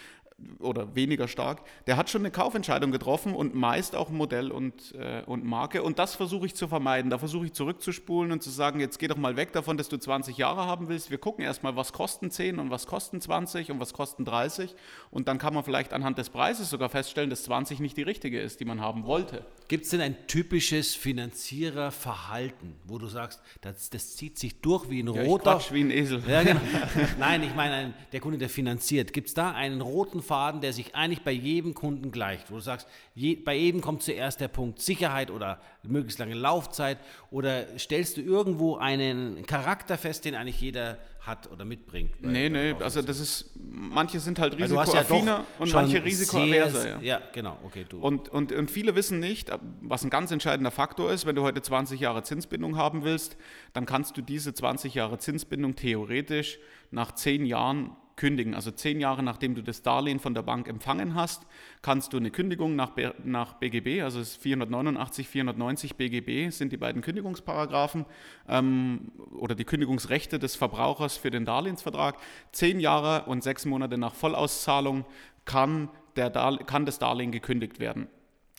oder 0.59 0.95
weniger 0.95 1.29
stark, 1.29 1.63
der 1.87 1.97
hat 1.97 2.11
schon 2.11 2.23
eine 2.23 2.31
Kaufentscheidung 2.31 2.91
getroffen 2.91 3.35
und 3.35 3.55
meist 3.55 3.97
auch 3.97 4.11
Modell 4.11 4.51
und, 4.51 4.95
äh, 4.95 5.23
und 5.27 5.45
Marke. 5.45 5.83
Und 5.83 5.99
das 5.99 6.15
versuche 6.15 6.47
ich 6.47 6.55
zu 6.55 6.69
vermeiden. 6.69 7.11
Da 7.11 7.19
versuche 7.19 7.47
ich 7.47 7.53
zurückzuspulen 7.53 8.33
und 8.33 8.43
zu 8.43 8.51
sagen, 8.51 8.81
jetzt 8.81 8.99
geh 8.99 9.09
doch 9.09 9.17
mal 9.17 9.37
weg 9.37 9.53
davon, 9.53 9.77
dass 9.77 9.89
du 9.89 9.97
20 9.97 10.37
Jahre 10.37 10.67
haben 10.67 10.89
willst. 10.89 11.11
Wir 11.11 11.19
gucken 11.19 11.45
erstmal, 11.45 11.77
was 11.77 11.93
kosten 11.93 12.31
10 12.31 12.59
und 12.59 12.71
was 12.71 12.87
kosten 12.87 13.21
20 13.21 13.71
und 13.71 13.81
was 13.81 13.93
kosten 13.93 14.25
30. 14.25 14.75
Und 15.11 15.29
dann 15.29 15.39
kann 15.39 15.55
man 15.55 15.65
vielleicht 15.65 15.93
anhand 15.93 16.19
des 16.19 16.31
Preises 16.31 16.71
sogar 16.71 16.89
feststellen, 16.89 17.31
dass 17.31 17.45
20 17.45 17.81
nicht 17.81 17.97
die 17.97 18.03
richtige 18.03 18.41
ist, 18.41 18.61
die 18.61 18.65
man 18.65 18.81
haben 18.81 19.05
wollte. 19.05 19.45
Gibt 19.69 19.85
es 19.85 19.91
denn 19.91 20.01
ein 20.01 20.27
typisches 20.27 20.95
Finanziererverhalten, 20.95 22.75
wo 22.85 22.99
du 22.99 23.07
sagst, 23.07 23.41
das, 23.61 23.91
das 23.91 24.17
zieht 24.17 24.39
sich 24.39 24.61
durch 24.61 24.91
wie 24.91 25.03
ein 25.03 25.13
ja, 25.13 25.23
roter... 25.23 25.59
Ich 25.59 25.73
wie 25.73 25.83
ein 25.83 25.91
Esel. 25.91 26.23
Ja, 26.29 26.43
genau. 26.43 26.61
Nein, 27.19 27.43
ich 27.43 27.55
meine, 27.55 27.95
der 28.13 28.21
Kunde, 28.21 28.39
der 28.39 28.49
finanziert. 28.49 29.13
Gibt 29.13 29.29
es 29.29 29.35
da 29.35 29.53
einen 29.53 29.81
roten 29.81 30.23
Faden, 30.33 30.62
der 30.62 30.73
sich 30.73 30.95
eigentlich 30.95 31.21
bei 31.21 31.31
jedem 31.31 31.75
Kunden 31.75 32.11
gleicht, 32.11 32.51
wo 32.51 32.55
du 32.55 32.62
sagst, 32.62 32.89
je, 33.15 33.35
bei 33.35 33.55
jedem 33.55 33.83
kommt 33.83 34.03
zuerst 34.03 34.41
der 34.41 34.49
Punkt 34.49 34.81
Sicherheit 34.81 35.31
oder 35.31 35.61
möglichst 35.83 36.19
lange 36.19 36.33
Laufzeit 36.33 36.97
oder 37.31 37.67
stellst 37.79 38.17
du 38.17 38.23
irgendwo 38.23 38.77
einen 38.77 39.45
Charakter 39.45 39.99
fest, 39.99 40.25
den 40.25 40.35
eigentlich 40.35 40.59
jeder 40.59 40.97
hat 41.21 41.53
oder 41.53 41.67
mitbringt? 41.67 42.12
Nee, 42.23 42.49
nee, 42.49 42.75
also 42.81 43.03
das 43.03 43.21
ist, 43.21 43.51
manche 43.61 44.21
sind 44.21 44.39
halt 44.39 44.57
risikoaffiner 44.57 45.27
ja 45.27 45.45
und 45.59 45.71
manche 45.75 46.03
risikoaverser. 46.03 46.89
Ja. 46.89 47.01
ja, 47.03 47.21
genau, 47.35 47.59
okay, 47.62 47.85
du. 47.87 47.99
Und, 47.99 48.31
und, 48.31 48.53
und 48.53 48.71
viele 48.71 48.95
wissen 48.95 49.21
nicht, 49.21 49.51
was 49.83 50.03
ein 50.03 50.09
ganz 50.09 50.31
entscheidender 50.31 50.71
Faktor 50.71 51.12
ist, 51.12 51.27
wenn 51.27 51.37
du 51.37 51.43
heute 51.43 51.61
20 51.61 52.01
Jahre 52.01 52.23
Zinsbindung 52.23 52.79
haben 52.79 53.05
willst, 53.05 53.37
dann 53.75 53.85
kannst 53.85 54.17
du 54.17 54.23
diese 54.23 54.55
20 54.55 54.95
Jahre 54.95 55.19
Zinsbindung 55.19 55.77
theoretisch 55.77 56.59
nach 56.91 57.12
10 57.12 57.45
Jahren 57.45 57.95
kündigen. 58.23 58.55
Also 58.55 58.71
zehn 58.71 59.00
Jahre 59.00 59.21
nachdem 59.25 59.57
du 59.57 59.62
das 59.62 59.83
Darlehen 59.83 60.21
von 60.21 60.33
der 60.33 60.43
Bank 60.43 60.69
empfangen 60.69 61.17
hast, 61.17 61.45
kannst 61.83 62.12
du 62.12 62.19
eine 62.19 62.31
Kündigung 62.31 62.76
nach, 62.76 62.93
nach 63.25 63.55
BGB, 63.55 64.00
also 64.00 64.23
489, 64.23 65.26
490 65.26 65.97
BGB 65.97 66.50
sind 66.52 66.71
die 66.71 66.76
beiden 66.76 67.02
Kündigungsparagraphen 67.02 68.07
ähm, 68.49 69.11
oder 69.37 69.57
die 69.57 69.64
Kündigungsrechte 69.64 70.38
des 70.38 70.55
Verbrauchers 70.55 71.17
für 71.17 71.33
den 71.33 71.45
Darlehensvertrag. 71.45 72.17
Zehn 72.52 72.79
Jahre 72.79 73.25
und 73.25 73.43
sechs 73.43 73.67
Monate 73.67 73.99
nach 73.99 74.14
Vollauszahlung 74.14 75.05
kann, 75.45 75.88
der 76.14 76.31
kann 76.31 76.87
das 76.87 77.00
Darlehen 77.00 77.33
gekündigt 77.33 77.81
werden. 77.81 78.07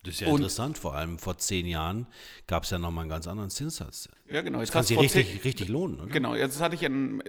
Das 0.04 0.16
ist 0.16 0.20
ja 0.22 0.28
und 0.28 0.36
interessant, 0.36 0.78
vor 0.78 0.96
allem 0.96 1.18
vor 1.18 1.38
zehn 1.38 1.66
Jahren 1.66 2.08
gab 2.46 2.64
es 2.64 2.70
ja 2.70 2.78
nochmal 2.78 3.04
einen 3.04 3.10
ganz 3.10 3.28
anderen 3.28 3.50
Zinssatz. 3.50 4.10
Ja, 4.30 4.42
genau. 4.42 4.60
Jetzt 4.60 4.72
kann 4.74 4.84
sich 4.84 5.00
richtig, 5.00 5.44
richtig 5.46 5.70
lohnen, 5.70 6.00
oder? 6.02 6.12
Genau, 6.12 6.36
jetzt 6.36 6.60
hatte 6.60 6.76
ich 6.76 6.86
ein, 6.86 7.24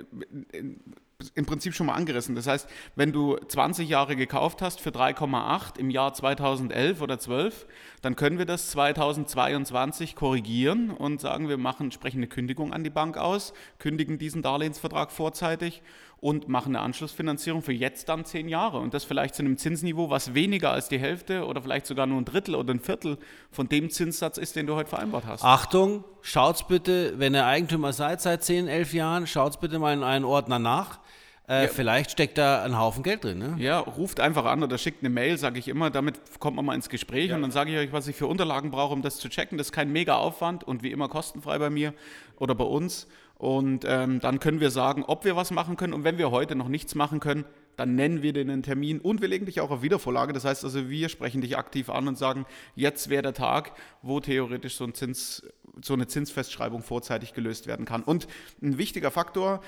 im 1.34 1.46
Prinzip 1.46 1.74
schon 1.74 1.86
mal 1.86 1.94
angerissen. 1.94 2.34
Das 2.34 2.46
heißt, 2.46 2.68
wenn 2.96 3.12
du 3.12 3.36
20 3.36 3.88
Jahre 3.88 4.16
gekauft 4.16 4.62
hast 4.62 4.80
für 4.80 4.90
3,8 4.90 5.78
im 5.78 5.90
Jahr 5.90 6.12
2011 6.12 7.00
oder 7.00 7.18
12, 7.18 7.66
dann 8.02 8.16
können 8.16 8.38
wir 8.38 8.46
das 8.46 8.70
2022 8.70 10.16
korrigieren 10.16 10.90
und 10.90 11.20
sagen, 11.20 11.48
wir 11.48 11.58
machen 11.58 11.84
entsprechende 11.84 12.26
Kündigung 12.26 12.72
an 12.72 12.84
die 12.84 12.90
Bank 12.90 13.16
aus, 13.16 13.52
kündigen 13.78 14.18
diesen 14.18 14.42
Darlehensvertrag 14.42 15.12
vorzeitig 15.12 15.82
und 16.24 16.48
machen 16.48 16.74
eine 16.74 16.82
Anschlussfinanzierung 16.82 17.60
für 17.60 17.74
jetzt 17.74 18.08
dann 18.08 18.24
10 18.24 18.48
Jahre 18.48 18.78
und 18.78 18.94
das 18.94 19.04
vielleicht 19.04 19.34
zu 19.34 19.42
einem 19.42 19.58
Zinsniveau, 19.58 20.08
was 20.08 20.32
weniger 20.32 20.72
als 20.72 20.88
die 20.88 20.98
Hälfte 20.98 21.44
oder 21.44 21.60
vielleicht 21.60 21.84
sogar 21.84 22.06
nur 22.06 22.18
ein 22.18 22.24
Drittel 22.24 22.54
oder 22.54 22.72
ein 22.72 22.80
Viertel 22.80 23.18
von 23.50 23.68
dem 23.68 23.90
Zinssatz 23.90 24.38
ist, 24.38 24.56
den 24.56 24.66
du 24.66 24.74
heute 24.74 24.88
vereinbart 24.88 25.26
hast. 25.26 25.44
Achtung, 25.44 26.02
schaut's 26.22 26.66
bitte, 26.66 27.18
wenn 27.18 27.34
ihr 27.34 27.44
Eigentümer 27.44 27.92
seid 27.92 28.22
seit 28.22 28.42
10, 28.42 28.68
11 28.68 28.94
Jahren, 28.94 29.26
schaut's 29.26 29.58
bitte 29.58 29.78
mal 29.78 29.92
in 29.92 30.02
einen 30.02 30.24
Ordner 30.24 30.58
nach 30.58 30.98
äh, 31.46 31.64
ja. 31.64 31.68
Vielleicht 31.68 32.10
steckt 32.10 32.38
da 32.38 32.62
ein 32.62 32.78
Haufen 32.78 33.02
Geld 33.02 33.22
drin. 33.22 33.38
Ne? 33.38 33.56
Ja, 33.58 33.80
ruft 33.80 34.18
einfach 34.18 34.46
an 34.46 34.62
oder 34.62 34.78
schickt 34.78 35.02
eine 35.02 35.10
Mail, 35.10 35.36
sage 35.36 35.58
ich 35.58 35.68
immer. 35.68 35.90
Damit 35.90 36.18
kommt 36.38 36.56
man 36.56 36.64
mal 36.64 36.74
ins 36.74 36.88
Gespräch 36.88 37.28
ja. 37.28 37.36
und 37.36 37.42
dann 37.42 37.50
sage 37.50 37.70
ich 37.70 37.76
euch, 37.76 37.92
was 37.92 38.08
ich 38.08 38.16
für 38.16 38.26
Unterlagen 38.26 38.70
brauche, 38.70 38.94
um 38.94 39.02
das 39.02 39.18
zu 39.18 39.28
checken. 39.28 39.58
Das 39.58 39.66
ist 39.66 39.72
kein 39.72 39.92
mega 39.92 40.16
Aufwand 40.16 40.64
und 40.64 40.82
wie 40.82 40.90
immer 40.90 41.08
kostenfrei 41.08 41.58
bei 41.58 41.68
mir 41.68 41.92
oder 42.38 42.54
bei 42.54 42.64
uns. 42.64 43.08
Und 43.44 43.84
ähm, 43.86 44.20
dann 44.20 44.40
können 44.40 44.60
wir 44.60 44.70
sagen, 44.70 45.04
ob 45.04 45.26
wir 45.26 45.36
was 45.36 45.50
machen 45.50 45.76
können. 45.76 45.92
Und 45.92 46.02
wenn 46.02 46.16
wir 46.16 46.30
heute 46.30 46.54
noch 46.54 46.68
nichts 46.68 46.94
machen 46.94 47.20
können, 47.20 47.44
dann 47.76 47.94
nennen 47.94 48.22
wir 48.22 48.32
den 48.32 48.62
Termin 48.62 49.00
und 49.00 49.20
wir 49.20 49.28
legen 49.28 49.44
dich 49.44 49.60
auch 49.60 49.70
auf 49.70 49.82
Wiedervorlage. 49.82 50.32
Das 50.32 50.46
heißt 50.46 50.64
also, 50.64 50.88
wir 50.88 51.10
sprechen 51.10 51.42
dich 51.42 51.58
aktiv 51.58 51.90
an 51.90 52.08
und 52.08 52.16
sagen, 52.16 52.46
jetzt 52.74 53.10
wäre 53.10 53.20
der 53.20 53.34
Tag, 53.34 53.72
wo 54.00 54.18
theoretisch 54.18 54.76
so, 54.76 54.84
ein 54.84 54.94
Zins, 54.94 55.46
so 55.82 55.92
eine 55.92 56.06
Zinsfestschreibung 56.06 56.82
vorzeitig 56.82 57.34
gelöst 57.34 57.66
werden 57.66 57.84
kann. 57.84 58.02
Und 58.02 58.28
ein 58.62 58.78
wichtiger 58.78 59.10
Faktor, 59.10 59.60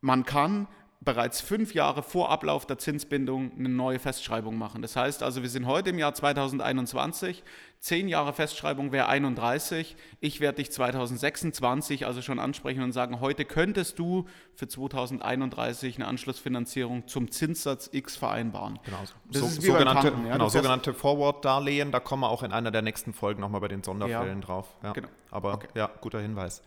man 0.00 0.24
kann 0.24 0.66
bereits 1.00 1.40
fünf 1.40 1.74
Jahre 1.74 2.02
vor 2.02 2.30
Ablauf 2.30 2.66
der 2.66 2.78
Zinsbindung 2.78 3.52
eine 3.58 3.68
neue 3.68 3.98
Festschreibung 3.98 4.58
machen. 4.58 4.82
Das 4.82 4.96
heißt 4.96 5.22
also, 5.22 5.42
wir 5.42 5.48
sind 5.48 5.66
heute 5.66 5.90
im 5.90 5.98
Jahr 5.98 6.14
2021, 6.14 7.44
zehn 7.78 8.08
Jahre 8.08 8.32
Festschreibung 8.32 8.92
wäre 8.92 9.06
31. 9.08 9.96
Ich 10.20 10.40
werde 10.40 10.56
dich 10.56 10.72
2026 10.72 12.06
also 12.06 12.22
schon 12.22 12.38
ansprechen 12.38 12.82
und 12.82 12.92
sagen, 12.92 13.20
heute 13.20 13.44
könntest 13.44 13.98
du 13.98 14.26
für 14.54 14.66
2031 14.66 15.96
eine 15.96 16.08
Anschlussfinanzierung 16.08 17.06
zum 17.06 17.30
Zinssatz 17.30 17.90
X 17.92 18.16
vereinbaren. 18.16 18.78
Genau, 18.84 18.98
das 19.30 19.40
so, 19.40 19.46
ist 19.46 19.62
wie 19.62 19.66
sogenannte, 19.66 20.10
Tanken, 20.10 20.26
ja, 20.26 20.32
genau, 20.32 20.48
sogenannte 20.48 20.94
Forward-Darlehen, 20.94 21.92
da 21.92 22.00
kommen 22.00 22.22
wir 22.22 22.30
auch 22.30 22.42
in 22.42 22.52
einer 22.52 22.70
der 22.70 22.82
nächsten 22.82 23.12
Folgen 23.12 23.40
nochmal 23.40 23.60
bei 23.60 23.68
den 23.68 23.82
Sonderfällen 23.82 24.40
ja, 24.40 24.46
drauf. 24.46 24.68
Ja, 24.82 24.92
genau. 24.92 25.08
Aber 25.30 25.54
okay. 25.54 25.68
ja, 25.74 25.90
guter 26.00 26.20
Hinweis. 26.20 26.62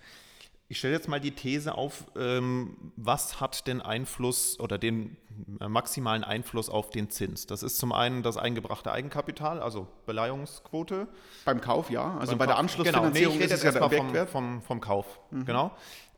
Ich 0.72 0.78
stelle 0.78 0.94
jetzt 0.94 1.08
mal 1.08 1.20
die 1.20 1.32
These 1.32 1.74
auf, 1.76 2.06
ähm, 2.16 2.78
was 2.96 3.42
hat 3.42 3.66
den 3.66 3.82
Einfluss 3.82 4.60
oder 4.60 4.78
den 4.78 5.18
äh, 5.60 5.68
maximalen 5.68 6.24
Einfluss 6.24 6.70
auf 6.70 6.92
den 6.92 7.10
Zins? 7.10 7.48
Das 7.48 7.64
ist 7.64 7.80
zum 7.80 7.92
einen 7.92 8.22
das 8.22 8.38
eingebrachte 8.38 8.92
Eigenkapital, 8.92 9.62
also 9.64 9.88
Beleihungsquote. 10.06 11.08
Beim 11.44 11.60
Kauf, 11.60 11.90
ja. 11.90 12.18
Also 12.20 12.34
Beim 12.34 12.38
bei 12.38 12.46
Kauf. 12.46 12.54
der 12.54 12.60
Anschlussfinanzierung 12.60 13.14
genau. 13.14 13.30
nee, 13.30 13.36
ich 13.36 13.42
rede 13.42 13.54
jetzt 13.56 13.64
erstmal 13.64 13.90
vom, 13.90 14.28
vom, 14.28 14.62
vom, 14.62 14.80
Kauf. 14.80 15.20
Mhm. 15.32 15.46
Genau. 15.46 15.72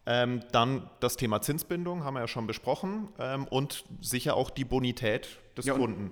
Ähm, 0.06 0.42
dann 0.52 0.90
das 1.00 1.16
Thema 1.16 1.42
Zinsbindung 1.42 2.04
haben 2.04 2.16
wir 2.16 2.22
ja 2.22 2.28
schon 2.28 2.46
besprochen 2.46 3.08
ähm, 3.20 3.48
und 3.48 3.86
sicher 4.02 4.36
auch 4.36 4.50
die 4.50 4.66
Bonität 4.66 5.40
des 5.56 5.66
ja, 5.66 5.76
Kunden 5.76 6.12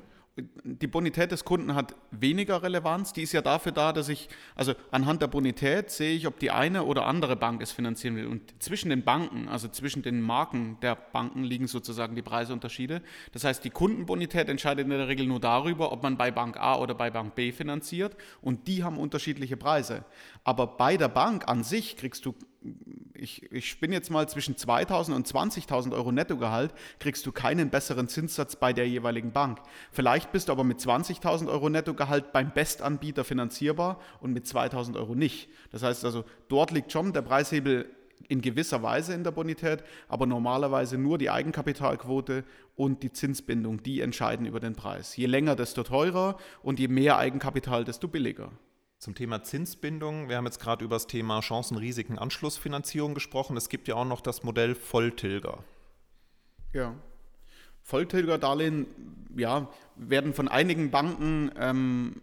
die 0.63 0.87
Bonität 0.87 1.31
des 1.31 1.45
Kunden 1.45 1.75
hat 1.75 1.95
weniger 2.11 2.61
Relevanz. 2.63 3.13
Die 3.13 3.23
ist 3.23 3.31
ja 3.31 3.41
dafür 3.41 3.71
da, 3.71 3.93
dass 3.93 4.09
ich, 4.09 4.29
also 4.55 4.73
anhand 4.91 5.21
der 5.21 5.27
Bonität 5.27 5.89
sehe 5.89 6.15
ich, 6.15 6.27
ob 6.27 6.39
die 6.39 6.51
eine 6.51 6.83
oder 6.83 7.05
andere 7.05 7.35
Bank 7.35 7.61
es 7.61 7.71
finanzieren 7.71 8.15
will. 8.15 8.27
Und 8.27 8.61
zwischen 8.61 8.89
den 8.89 9.03
Banken, 9.03 9.47
also 9.47 9.67
zwischen 9.67 10.01
den 10.01 10.21
Marken 10.21 10.77
der 10.81 10.95
Banken 10.95 11.43
liegen 11.43 11.67
sozusagen 11.67 12.15
die 12.15 12.21
Preisunterschiede. 12.21 13.01
Das 13.31 13.43
heißt, 13.43 13.63
die 13.63 13.69
Kundenbonität 13.69 14.49
entscheidet 14.49 14.85
in 14.85 14.91
der 14.91 15.07
Regel 15.07 15.27
nur 15.27 15.39
darüber, 15.39 15.91
ob 15.91 16.03
man 16.03 16.17
bei 16.17 16.31
Bank 16.31 16.57
A 16.57 16.77
oder 16.77 16.95
bei 16.95 17.09
Bank 17.09 17.35
B 17.35 17.51
finanziert. 17.51 18.15
Und 18.41 18.67
die 18.67 18.83
haben 18.83 18.97
unterschiedliche 18.97 19.57
Preise. 19.57 20.05
Aber 20.43 20.67
bei 20.67 20.97
der 20.97 21.09
Bank 21.09 21.47
an 21.47 21.63
sich 21.63 21.97
kriegst 21.97 22.25
du 22.25 22.33
ich, 23.19 23.51
ich 23.51 23.69
spinne 23.69 23.93
jetzt 23.93 24.09
mal 24.09 24.27
zwischen 24.27 24.55
2.000 24.55 25.13
und 25.13 25.27
20.000 25.27 25.93
Euro 25.93 26.11
Nettogehalt, 26.11 26.73
kriegst 26.99 27.25
du 27.25 27.31
keinen 27.31 27.69
besseren 27.69 28.07
Zinssatz 28.07 28.55
bei 28.55 28.73
der 28.73 28.87
jeweiligen 28.87 29.31
Bank. 29.31 29.59
Vielleicht 29.91 30.31
bist 30.31 30.47
du 30.47 30.51
aber 30.53 30.63
mit 30.63 30.79
20.000 30.79 31.47
Euro 31.49 31.69
Nettogehalt 31.69 32.31
beim 32.31 32.51
Bestanbieter 32.53 33.23
finanzierbar 33.23 33.99
und 34.21 34.33
mit 34.33 34.45
2.000 34.45 34.95
Euro 34.95 35.15
nicht. 35.15 35.49
Das 35.71 35.83
heißt 35.83 36.05
also, 36.05 36.23
dort 36.47 36.71
liegt 36.71 36.91
schon 36.91 37.13
der 37.13 37.21
Preishebel 37.21 37.89
in 38.27 38.41
gewisser 38.41 38.83
Weise 38.83 39.13
in 39.13 39.23
der 39.23 39.31
Bonität, 39.31 39.83
aber 40.07 40.25
normalerweise 40.25 40.97
nur 40.97 41.17
die 41.17 41.29
Eigenkapitalquote 41.29 42.43
und 42.75 43.01
die 43.01 43.11
Zinsbindung, 43.11 43.81
die 43.81 44.01
entscheiden 44.01 44.45
über 44.45 44.59
den 44.59 44.75
Preis. 44.75 45.15
Je 45.15 45.25
länger, 45.25 45.55
desto 45.55 45.83
teurer 45.83 46.37
und 46.61 46.79
je 46.79 46.87
mehr 46.87 47.17
Eigenkapital, 47.17 47.85
desto 47.85 48.07
billiger. 48.07 48.51
Zum 48.99 49.15
Thema 49.15 49.43
Zinsbindung, 49.43 50.27
wir 50.27 50.35
haben 50.35 50.43
jetzt 50.45 50.59
gerade 50.59 50.83
über 50.83 50.97
das 50.97 51.07
Thema 51.07 51.39
Chancen, 51.39 51.77
Risiken, 51.77 52.19
Anschlussfinanzierung 52.19 53.13
gesprochen. 53.13 53.55
Es 53.55 53.69
gibt 53.69 53.87
ja 53.87 53.95
auch 53.95 54.03
noch 54.03 54.19
das 54.19 54.43
Modell 54.43 54.75
Volltilger. 54.75 55.63
Ja. 56.73 56.93
Volltilger-Darlehen 57.83 58.87
ja, 59.37 59.69
werden 59.95 60.33
von 60.33 60.49
einigen 60.49 60.91
Banken 60.91 61.49
ähm, 61.57 62.21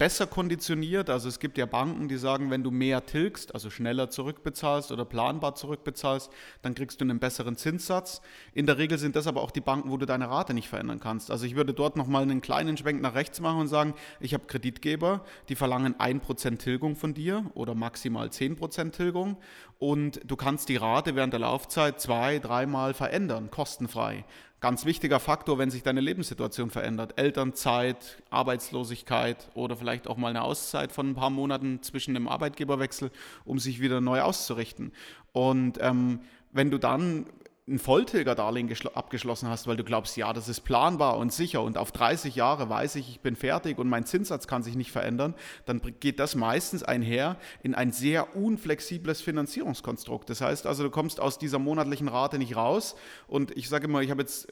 besser 0.00 0.26
konditioniert. 0.26 1.10
Also 1.10 1.28
es 1.28 1.40
gibt 1.40 1.58
ja 1.58 1.66
Banken, 1.66 2.08
die 2.08 2.16
sagen, 2.16 2.50
wenn 2.50 2.62
du 2.62 2.70
mehr 2.70 3.04
tilgst, 3.04 3.52
also 3.52 3.68
schneller 3.68 4.08
zurückbezahlst 4.08 4.92
oder 4.92 5.04
planbar 5.04 5.56
zurückbezahlst, 5.56 6.30
dann 6.62 6.74
kriegst 6.74 7.02
du 7.02 7.04
einen 7.04 7.20
besseren 7.20 7.54
Zinssatz. 7.54 8.22
In 8.54 8.64
der 8.64 8.78
Regel 8.78 8.96
sind 8.96 9.14
das 9.14 9.26
aber 9.26 9.42
auch 9.42 9.50
die 9.50 9.60
Banken, 9.60 9.90
wo 9.90 9.98
du 9.98 10.06
deine 10.06 10.30
Rate 10.30 10.54
nicht 10.54 10.70
verändern 10.70 11.00
kannst. 11.00 11.30
Also 11.30 11.44
ich 11.44 11.54
würde 11.54 11.74
dort 11.74 11.96
nochmal 11.96 12.22
einen 12.22 12.40
kleinen 12.40 12.78
Schwenk 12.78 13.02
nach 13.02 13.14
rechts 13.14 13.40
machen 13.40 13.60
und 13.60 13.68
sagen, 13.68 13.92
ich 14.20 14.32
habe 14.32 14.46
Kreditgeber, 14.46 15.22
die 15.50 15.54
verlangen 15.54 15.94
1% 15.96 16.56
Tilgung 16.56 16.96
von 16.96 17.12
dir 17.12 17.50
oder 17.52 17.74
maximal 17.74 18.28
10% 18.28 18.92
Tilgung 18.92 19.36
und 19.78 20.20
du 20.24 20.34
kannst 20.34 20.70
die 20.70 20.76
Rate 20.76 21.14
während 21.14 21.34
der 21.34 21.40
Laufzeit 21.40 22.00
zwei, 22.00 22.38
dreimal 22.38 22.94
verändern, 22.94 23.50
kostenfrei. 23.50 24.24
Ganz 24.60 24.84
wichtiger 24.84 25.20
Faktor, 25.20 25.56
wenn 25.56 25.70
sich 25.70 25.82
deine 25.82 26.02
Lebenssituation 26.02 26.68
verändert. 26.68 27.18
Elternzeit, 27.18 28.22
Arbeitslosigkeit 28.28 29.48
oder 29.54 29.74
vielleicht 29.74 30.06
auch 30.06 30.18
mal 30.18 30.28
eine 30.28 30.42
Auszeit 30.42 30.92
von 30.92 31.08
ein 31.08 31.14
paar 31.14 31.30
Monaten 31.30 31.82
zwischen 31.82 32.12
dem 32.12 32.28
Arbeitgeberwechsel, 32.28 33.10
um 33.46 33.58
sich 33.58 33.80
wieder 33.80 34.02
neu 34.02 34.20
auszurichten. 34.20 34.92
Und 35.32 35.78
ähm, 35.80 36.20
wenn 36.52 36.70
du 36.70 36.76
dann 36.76 37.24
ein 37.70 37.78
Volltilgerdarlehen 37.78 38.70
abgeschlossen 38.94 39.48
hast, 39.48 39.66
weil 39.66 39.76
du 39.76 39.84
glaubst, 39.84 40.16
ja, 40.16 40.32
das 40.32 40.48
ist 40.48 40.60
planbar 40.60 41.16
und 41.16 41.32
sicher 41.32 41.62
und 41.62 41.78
auf 41.78 41.92
30 41.92 42.34
Jahre 42.34 42.68
weiß 42.68 42.96
ich, 42.96 43.08
ich 43.08 43.20
bin 43.20 43.36
fertig 43.36 43.78
und 43.78 43.88
mein 43.88 44.04
Zinssatz 44.04 44.46
kann 44.46 44.62
sich 44.62 44.74
nicht 44.74 44.90
verändern, 44.90 45.34
dann 45.66 45.80
geht 46.00 46.18
das 46.18 46.34
meistens 46.34 46.82
einher 46.82 47.36
in 47.62 47.74
ein 47.74 47.92
sehr 47.92 48.36
unflexibles 48.36 49.20
Finanzierungskonstrukt. 49.20 50.28
Das 50.28 50.40
heißt 50.40 50.66
also, 50.66 50.82
du 50.82 50.90
kommst 50.90 51.20
aus 51.20 51.38
dieser 51.38 51.58
monatlichen 51.58 52.08
Rate 52.08 52.38
nicht 52.38 52.56
raus 52.56 52.96
und 53.28 53.56
ich 53.56 53.68
sage 53.68 53.84
immer, 53.84 54.02
ich 54.02 54.10
habe 54.10 54.22
jetzt 54.22 54.48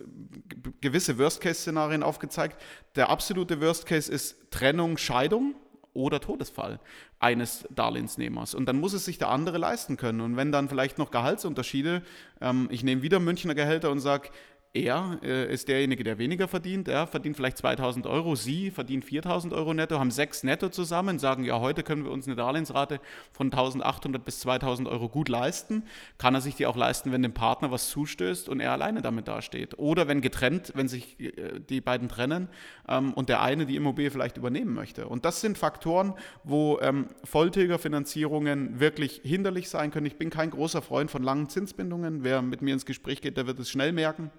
gewisse 0.81 1.19
Worst-Case-Szenarien 1.19 2.03
aufgezeigt. 2.03 2.61
Der 2.95 3.11
absolute 3.11 3.61
Worst-Case 3.61 4.11
ist 4.11 4.37
Trennung, 4.51 4.97
Scheidung 4.97 5.55
oder 5.95 6.21
Todesfall 6.21 6.81
eines 7.19 7.67
Darlehensnehmers. 7.71 8.55
Und 8.55 8.67
dann 8.67 8.79
muss 8.81 8.93
es 8.93 9.05
sich 9.05 9.19
der 9.19 9.29
andere 9.29 9.59
leisten 9.59 9.97
können. 9.97 10.21
Und 10.21 10.37
wenn 10.37 10.53
dann 10.53 10.69
vielleicht 10.69 10.99
noch 10.99 11.11
Gehaltsunterschiede, 11.11 12.03
ähm, 12.41 12.69
ich 12.71 12.85
nehme 12.85 13.03
wieder 13.03 13.21
Münchner 13.21 13.55
Gehälter 13.55 13.91
und 13.91 14.01
sage, 14.01 14.31
er 14.75 15.19
äh, 15.23 15.53
ist 15.53 15.69
derjenige, 15.69 16.05
der 16.05 16.19
weniger 16.19 16.47
verdient. 16.47 16.89
Er 16.89 17.07
verdient 17.07 17.37
vielleicht 17.37 17.57
2000 17.59 18.07
Euro, 18.07 18.37
Sie 18.37 18.71
verdienen 18.71 19.03
4000 19.03 19.55
Euro 19.55 19.73
netto, 19.73 19.99
haben 19.99 20.11
sechs 20.11 20.43
netto 20.43 20.69
zusammen, 20.69 21.19
sagen, 21.19 21.45
ja, 21.45 21.59
heute 21.59 21.83
können 21.83 22.05
wir 22.05 22.11
uns 22.11 22.27
eine 22.27 22.37
Darlehensrate 22.37 23.01
von 23.33 23.47
1800 23.47 24.23
bis 24.23 24.41
2000 24.41 24.87
Euro 24.87 25.09
gut 25.09 25.31
leisten. 25.31 25.85
Kann 26.19 26.35
er 26.35 26.43
sich 26.43 26.55
die 26.55 26.67
auch 26.67 26.77
leisten, 26.77 27.13
wenn 27.13 27.23
dem 27.23 27.33
Partner 27.33 27.71
was 27.71 27.89
zustößt 27.89 28.49
und 28.51 28.61
er 28.61 28.73
alleine 28.73 29.01
damit 29.01 29.27
dasteht? 29.27 29.79
Oder 29.79 30.07
wenn 30.07 30.21
getrennt, 30.21 30.73
wenn 30.75 30.87
sich 30.87 31.19
äh, 31.19 31.61
die 31.61 31.81
beiden 31.81 32.09
trennen 32.09 32.49
ähm, 32.89 33.15
und 33.15 33.31
der 33.31 33.41
eine 33.41 33.65
die 33.65 33.77
Immobilie 33.77 34.11
vielleicht 34.11 34.37
übernehmen 34.37 34.75
möchte. 34.75 35.09
Und 35.09 35.25
das 35.25 35.41
sind 35.41 35.57
Faktoren, 35.57 36.13
wo 36.45 36.79
ähm, 36.81 37.09
Volltilgerfinanzierungen 37.25 38.81
wirklich 38.81 39.23
hinderlich 39.25 39.71
sein 39.71 39.91
können. 39.91 40.07
Ich 40.07 40.19
bin 40.19 40.29
kein 40.29 40.51
großer 40.51 40.83
Freund 40.83 41.11
von 41.11 41.23
langen 41.23 41.49
Zinsbindungen. 41.49 42.23
Wer 42.23 42.43
mit 42.43 42.61
mir 42.61 42.75
ins 42.75 42.85
Gespräch 42.85 43.23
geht, 43.23 43.39
der 43.39 43.47
wird 43.47 43.59
es 43.59 43.71
schnell 43.71 43.93
merken. 43.93 44.31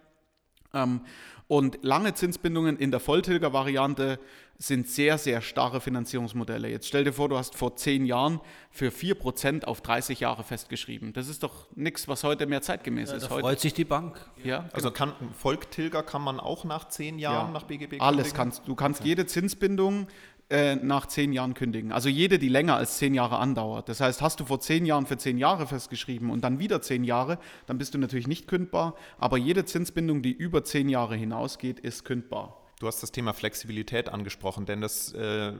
Ähm, 0.74 1.02
und 1.48 1.80
lange 1.82 2.14
Zinsbindungen 2.14 2.78
in 2.78 2.92
der 2.92 3.00
Volltilger-Variante 3.00 4.20
sind 4.60 4.88
sehr, 4.88 5.18
sehr 5.18 5.42
starre 5.42 5.82
Finanzierungsmodelle. 5.82 6.70
Jetzt 6.70 6.88
stell 6.88 7.06
dir 7.06 7.14
vor, 7.14 7.28
du 7.28 7.38
hast 7.38 7.56
vor 7.56 7.76
zehn 7.76 8.06
Jahren 8.06 8.40
für 8.70 8.90
4% 8.90 9.64
auf 9.64 9.82
30 9.82 10.20
Jahre 10.20 10.44
festgeschrieben. 10.44 11.14
Das 11.14 11.28
ist 11.28 11.42
doch 11.42 11.66
nichts, 11.76 12.08
was 12.08 12.24
heute 12.24 12.46
mehr 12.46 12.62
zeitgemäß 12.62 13.10
ja, 13.10 13.16
ist. 13.16 13.24
Da 13.24 13.30
heute. 13.32 13.42
freut 13.42 13.60
sich 13.62 13.74
die 13.74 13.86
Bank. 13.86 14.20
Ja, 14.44 14.70
also 14.74 14.92
kann, 14.92 15.14
Volktilger 15.34 16.04
kann 16.04 16.22
man 16.22 16.40
auch 16.40 16.66
nach 16.66 16.90
zehn 16.90 17.18
Jahren 17.18 17.48
ja, 17.48 17.54
nach 17.54 17.64
BGB 17.64 18.00
Alles 18.00 18.34
kannst 18.34 18.68
du. 18.68 18.76
kannst 18.76 19.00
okay. 19.00 19.10
jede 19.10 19.26
Zinsbindung 19.26 20.08
äh, 20.50 20.76
nach 20.76 21.06
zehn 21.06 21.32
Jahren 21.32 21.54
kündigen. 21.54 21.92
Also 21.92 22.10
jede, 22.10 22.40
die 22.40 22.50
länger 22.50 22.76
als 22.76 22.98
zehn 22.98 23.14
Jahre 23.14 23.38
andauert. 23.38 23.88
Das 23.88 24.02
heißt, 24.02 24.22
hast 24.22 24.40
du 24.40 24.46
vor 24.46 24.60
zehn 24.60 24.86
Jahren 24.86 25.06
für 25.06 25.18
zehn 25.18 25.38
Jahre 25.38 25.68
festgeschrieben 25.68 26.32
und 26.32 26.44
dann 26.44 26.60
wieder 26.60 26.82
zehn 26.82 27.04
Jahre, 27.04 27.38
dann 27.68 27.78
bist 27.78 27.94
du 27.94 27.98
natürlich 28.00 28.28
nicht 28.28 28.48
kündbar. 28.48 28.96
Aber 29.20 29.38
jede 29.38 29.66
Zinsbindung, 29.66 30.22
die 30.22 30.32
über 30.32 30.64
zehn 30.64 30.90
Jahre 30.90 31.16
hinausgeht, 31.16 31.80
ist 31.80 32.04
kündbar. 32.04 32.60
Du 32.80 32.88
hast 32.88 33.04
das 33.04 33.12
Thema 33.12 33.34
Flexibilität 33.34 34.10
angesprochen, 34.10 34.66
denn 34.66 34.82
das, 34.82 35.14
äh, 35.14 35.54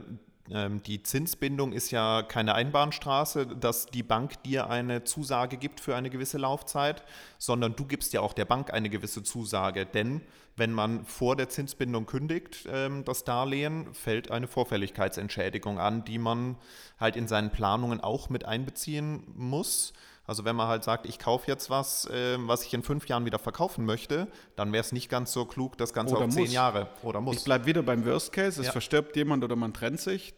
die 0.48 1.02
Zinsbindung 1.02 1.72
ist 1.72 1.92
ja 1.92 2.22
keine 2.22 2.54
Einbahnstraße, 2.54 3.46
dass 3.46 3.86
die 3.86 4.02
Bank 4.02 4.42
dir 4.42 4.68
eine 4.68 5.04
Zusage 5.04 5.56
gibt 5.56 5.78
für 5.78 5.94
eine 5.94 6.10
gewisse 6.10 6.38
Laufzeit, 6.38 7.04
sondern 7.38 7.76
du 7.76 7.84
gibst 7.84 8.12
ja 8.12 8.20
auch 8.20 8.32
der 8.32 8.46
Bank 8.46 8.72
eine 8.72 8.90
gewisse 8.90 9.22
Zusage. 9.22 9.86
Denn 9.86 10.22
wenn 10.56 10.72
man 10.72 11.04
vor 11.04 11.36
der 11.36 11.48
Zinsbindung 11.48 12.06
kündigt, 12.06 12.68
ähm, 12.70 13.04
das 13.04 13.24
Darlehen, 13.24 13.94
fällt 13.94 14.30
eine 14.30 14.48
Vorfälligkeitsentschädigung 14.48 15.78
an, 15.78 16.04
die 16.04 16.18
man 16.18 16.56
halt 16.98 17.16
in 17.16 17.28
seinen 17.28 17.50
Planungen 17.50 18.00
auch 18.00 18.28
mit 18.28 18.44
einbeziehen 18.44 19.22
muss. 19.34 19.92
Also 20.30 20.44
wenn 20.44 20.54
man 20.54 20.68
halt 20.68 20.84
sagt, 20.84 21.06
ich 21.06 21.18
kaufe 21.18 21.50
jetzt 21.50 21.70
was, 21.70 22.04
äh, 22.04 22.36
was 22.38 22.64
ich 22.64 22.72
in 22.72 22.84
fünf 22.84 23.08
Jahren 23.08 23.24
wieder 23.24 23.40
verkaufen 23.40 23.84
möchte, 23.84 24.28
dann 24.54 24.72
wäre 24.72 24.80
es 24.80 24.92
nicht 24.92 25.08
ganz 25.08 25.32
so 25.32 25.44
klug, 25.44 25.76
das 25.76 25.92
Ganze 25.92 26.14
oder 26.14 26.26
auf 26.26 26.30
zehn 26.30 26.52
Jahre 26.52 26.86
oder 27.02 27.20
muss. 27.20 27.38
Ich 27.38 27.42
bleibe 27.42 27.66
wieder 27.66 27.82
beim 27.82 28.06
Worst 28.06 28.32
Case, 28.32 28.60
es 28.60 28.66
ja. 28.66 28.70
verstirbt 28.70 29.16
jemand 29.16 29.42
oder 29.42 29.56
man 29.56 29.74
trennt 29.74 29.98
sich. 29.98 30.32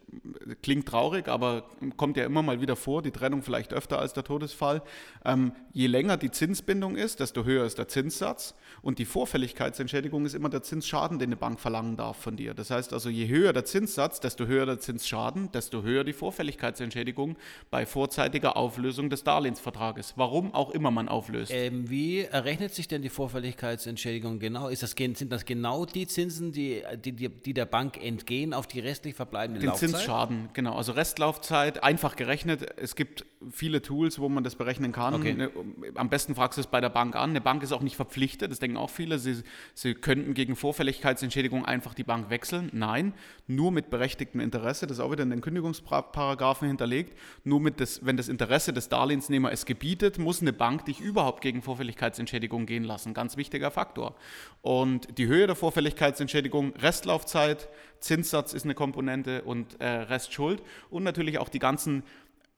Klingt 0.62 0.88
traurig, 0.88 1.28
aber 1.28 1.64
kommt 1.98 2.16
ja 2.16 2.24
immer 2.24 2.40
mal 2.40 2.62
wieder 2.62 2.74
vor, 2.74 3.02
die 3.02 3.10
Trennung 3.10 3.42
vielleicht 3.42 3.74
öfter 3.74 3.98
als 3.98 4.14
der 4.14 4.24
Todesfall. 4.24 4.80
Ähm, 5.26 5.52
je 5.74 5.88
länger 5.88 6.16
die 6.16 6.30
Zinsbindung 6.30 6.96
ist, 6.96 7.20
desto 7.20 7.44
höher 7.44 7.66
ist 7.66 7.76
der 7.76 7.88
Zinssatz 7.88 8.54
und 8.80 8.98
die 8.98 9.04
Vorfälligkeitsentschädigung 9.04 10.24
ist 10.24 10.34
immer 10.34 10.48
der 10.48 10.62
Zinsschaden, 10.62 11.18
den 11.18 11.28
eine 11.28 11.36
Bank 11.36 11.60
verlangen 11.60 11.98
darf 11.98 12.16
von 12.16 12.36
dir. 12.36 12.54
Das 12.54 12.70
heißt 12.70 12.94
also, 12.94 13.10
je 13.10 13.28
höher 13.28 13.52
der 13.52 13.66
Zinssatz, 13.66 14.20
desto 14.20 14.46
höher 14.46 14.64
der 14.64 14.78
Zinsschaden, 14.78 15.52
desto 15.52 15.82
höher 15.82 16.02
die 16.02 16.14
Vorfälligkeitsentschädigung 16.14 17.36
bei 17.70 17.84
vorzeitiger 17.84 18.56
Auflösung 18.56 19.10
des 19.10 19.22
Darlehensvertrags. 19.22 19.81
Vertrages, 19.82 20.14
warum 20.16 20.54
auch 20.54 20.70
immer 20.70 20.90
man 20.90 21.08
auflöst. 21.08 21.52
Ähm, 21.52 21.90
wie 21.90 22.20
errechnet 22.20 22.74
sich 22.74 22.88
denn 22.88 23.02
die 23.02 23.08
Vorfälligkeitsentschädigung 23.08 24.38
genau? 24.38 24.68
Ist 24.68 24.82
das, 24.82 24.92
sind 24.92 25.32
das 25.32 25.44
genau 25.44 25.84
die 25.84 26.06
Zinsen, 26.06 26.52
die, 26.52 26.82
die, 27.04 27.28
die 27.28 27.54
der 27.54 27.66
Bank 27.66 28.02
entgehen 28.02 28.54
auf 28.54 28.66
die 28.66 28.80
restlich 28.80 29.14
verbleibende 29.14 29.60
Den 29.60 29.70
Laufzeit? 29.70 29.88
Den 29.88 29.96
Zinsschaden, 29.96 30.48
genau. 30.52 30.76
Also 30.76 30.92
Restlaufzeit, 30.92 31.82
einfach 31.82 32.16
gerechnet. 32.16 32.78
Es 32.78 32.94
gibt 32.94 33.24
viele 33.50 33.82
Tools, 33.82 34.18
wo 34.18 34.28
man 34.28 34.44
das 34.44 34.54
berechnen 34.54 34.92
kann. 34.92 35.14
Okay. 35.14 35.34
Ne, 35.34 35.50
am 35.94 36.08
besten 36.08 36.34
fragst 36.34 36.58
du 36.58 36.60
es 36.60 36.66
bei 36.66 36.80
der 36.80 36.90
Bank 36.90 37.16
an. 37.16 37.30
Eine 37.30 37.40
Bank 37.40 37.62
ist 37.62 37.72
auch 37.72 37.82
nicht 37.82 37.96
verpflichtet, 37.96 38.50
das 38.50 38.58
denken 38.58 38.76
auch 38.76 38.90
viele. 38.90 39.18
Sie, 39.18 39.42
sie 39.74 39.94
könnten 39.94 40.34
gegen 40.34 40.54
Vorfälligkeitsentschädigung 40.54 41.64
einfach 41.64 41.94
die 41.94 42.04
Bank 42.04 42.30
wechseln. 42.30 42.70
Nein, 42.72 43.14
nur 43.46 43.72
mit 43.72 43.90
berechtigtem 43.90 44.40
Interesse. 44.40 44.86
Das 44.86 44.98
ist 44.98 45.02
auch 45.02 45.10
wieder 45.10 45.24
in 45.24 45.30
den 45.30 45.40
Kündigungsparagraphen 45.40 46.68
hinterlegt. 46.68 47.18
Nur 47.44 47.60
mit 47.60 47.80
das, 47.80 48.04
wenn 48.04 48.16
das 48.16 48.28
Interesse 48.28 48.72
des 48.72 48.88
Darlehensnehmers 48.88 49.52
es 49.52 49.66
gebietet, 49.72 50.18
muss 50.18 50.42
eine 50.42 50.52
Bank 50.52 50.84
dich 50.84 51.00
überhaupt 51.00 51.40
gegen 51.40 51.62
Vorfälligkeitsentschädigung 51.62 52.66
gehen 52.66 52.84
lassen. 52.84 53.14
Ganz 53.14 53.38
wichtiger 53.38 53.70
Faktor. 53.70 54.14
Und 54.60 55.16
die 55.16 55.26
Höhe 55.28 55.46
der 55.46 55.56
Vorfälligkeitsentschädigung, 55.56 56.74
Restlaufzeit, 56.76 57.70
Zinssatz 57.98 58.52
ist 58.52 58.64
eine 58.64 58.74
Komponente 58.74 59.44
und 59.44 59.80
äh, 59.80 59.86
Restschuld 59.86 60.62
und 60.90 61.04
natürlich 61.04 61.38
auch 61.38 61.48
die 61.48 61.58
ganzen 61.58 62.02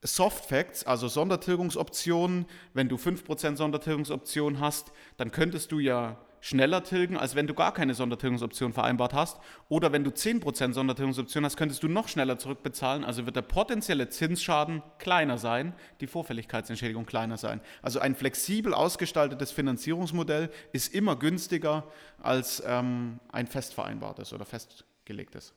Soft 0.02 0.46
Facts, 0.46 0.82
also 0.82 1.06
Sondertilgungsoptionen. 1.06 2.46
Wenn 2.72 2.88
du 2.88 2.96
5% 2.96 3.54
Sondertilgungsoption 3.54 4.58
hast, 4.58 4.90
dann 5.16 5.30
könntest 5.30 5.70
du 5.70 5.78
ja 5.78 6.18
schneller 6.44 6.84
tilgen, 6.84 7.16
als 7.16 7.34
wenn 7.34 7.46
du 7.46 7.54
gar 7.54 7.72
keine 7.72 7.94
Sondertilgungsoption 7.94 8.74
vereinbart 8.74 9.14
hast. 9.14 9.40
Oder 9.70 9.92
wenn 9.92 10.04
du 10.04 10.10
10% 10.10 10.74
Sondertilgungsoption 10.74 11.42
hast, 11.42 11.56
könntest 11.56 11.82
du 11.82 11.88
noch 11.88 12.06
schneller 12.06 12.38
zurückbezahlen. 12.38 13.02
Also 13.02 13.24
wird 13.24 13.36
der 13.36 13.42
potenzielle 13.42 14.10
Zinsschaden 14.10 14.82
kleiner 14.98 15.38
sein, 15.38 15.72
die 16.02 16.06
Vorfälligkeitsentschädigung 16.06 17.06
kleiner 17.06 17.38
sein. 17.38 17.62
Also 17.80 17.98
ein 17.98 18.14
flexibel 18.14 18.74
ausgestaltetes 18.74 19.52
Finanzierungsmodell 19.52 20.50
ist 20.72 20.94
immer 20.94 21.16
günstiger 21.16 21.84
als 22.20 22.62
ähm, 22.66 23.20
ein 23.32 23.46
fest 23.46 23.72
vereinbartes 23.72 24.34
oder 24.34 24.44
festgelegtes. 24.44 25.54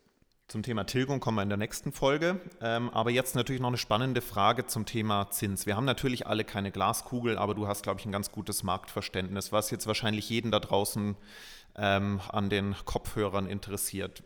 Zum 0.48 0.64
Thema 0.64 0.86
Tilgung 0.86 1.20
kommen 1.20 1.36
wir 1.36 1.44
in 1.44 1.50
der 1.50 1.58
nächsten 1.58 1.92
Folge. 1.92 2.40
Ähm, 2.62 2.90
aber 2.92 3.12
jetzt 3.12 3.36
natürlich 3.36 3.62
noch 3.62 3.68
eine 3.68 3.78
spannende 3.78 4.22
Frage 4.22 4.66
zum 4.66 4.86
Thema 4.86 5.30
Zins. 5.30 5.66
Wir 5.66 5.76
haben 5.76 5.84
natürlich 5.84 6.26
alle 6.26 6.46
keine 6.46 6.72
Glaskugel, 6.72 7.38
aber 7.38 7.54
du 7.54 7.68
hast, 7.68 7.84
glaube 7.84 8.00
ich, 8.00 8.06
ein 8.06 8.14
ganz 8.14 8.32
gutes 8.32 8.64
Marktverständnis, 8.64 9.52
was 9.52 9.72
jetzt 9.72 9.88
wahrscheinlich 9.88 10.30
jeden 10.30 10.50
da 10.50 10.62
draußen 10.62 11.18
ähm, 11.76 12.22
an 12.30 12.50
den 12.50 12.76
Kopfhörern 12.86 13.50
interessiert. 13.50 14.24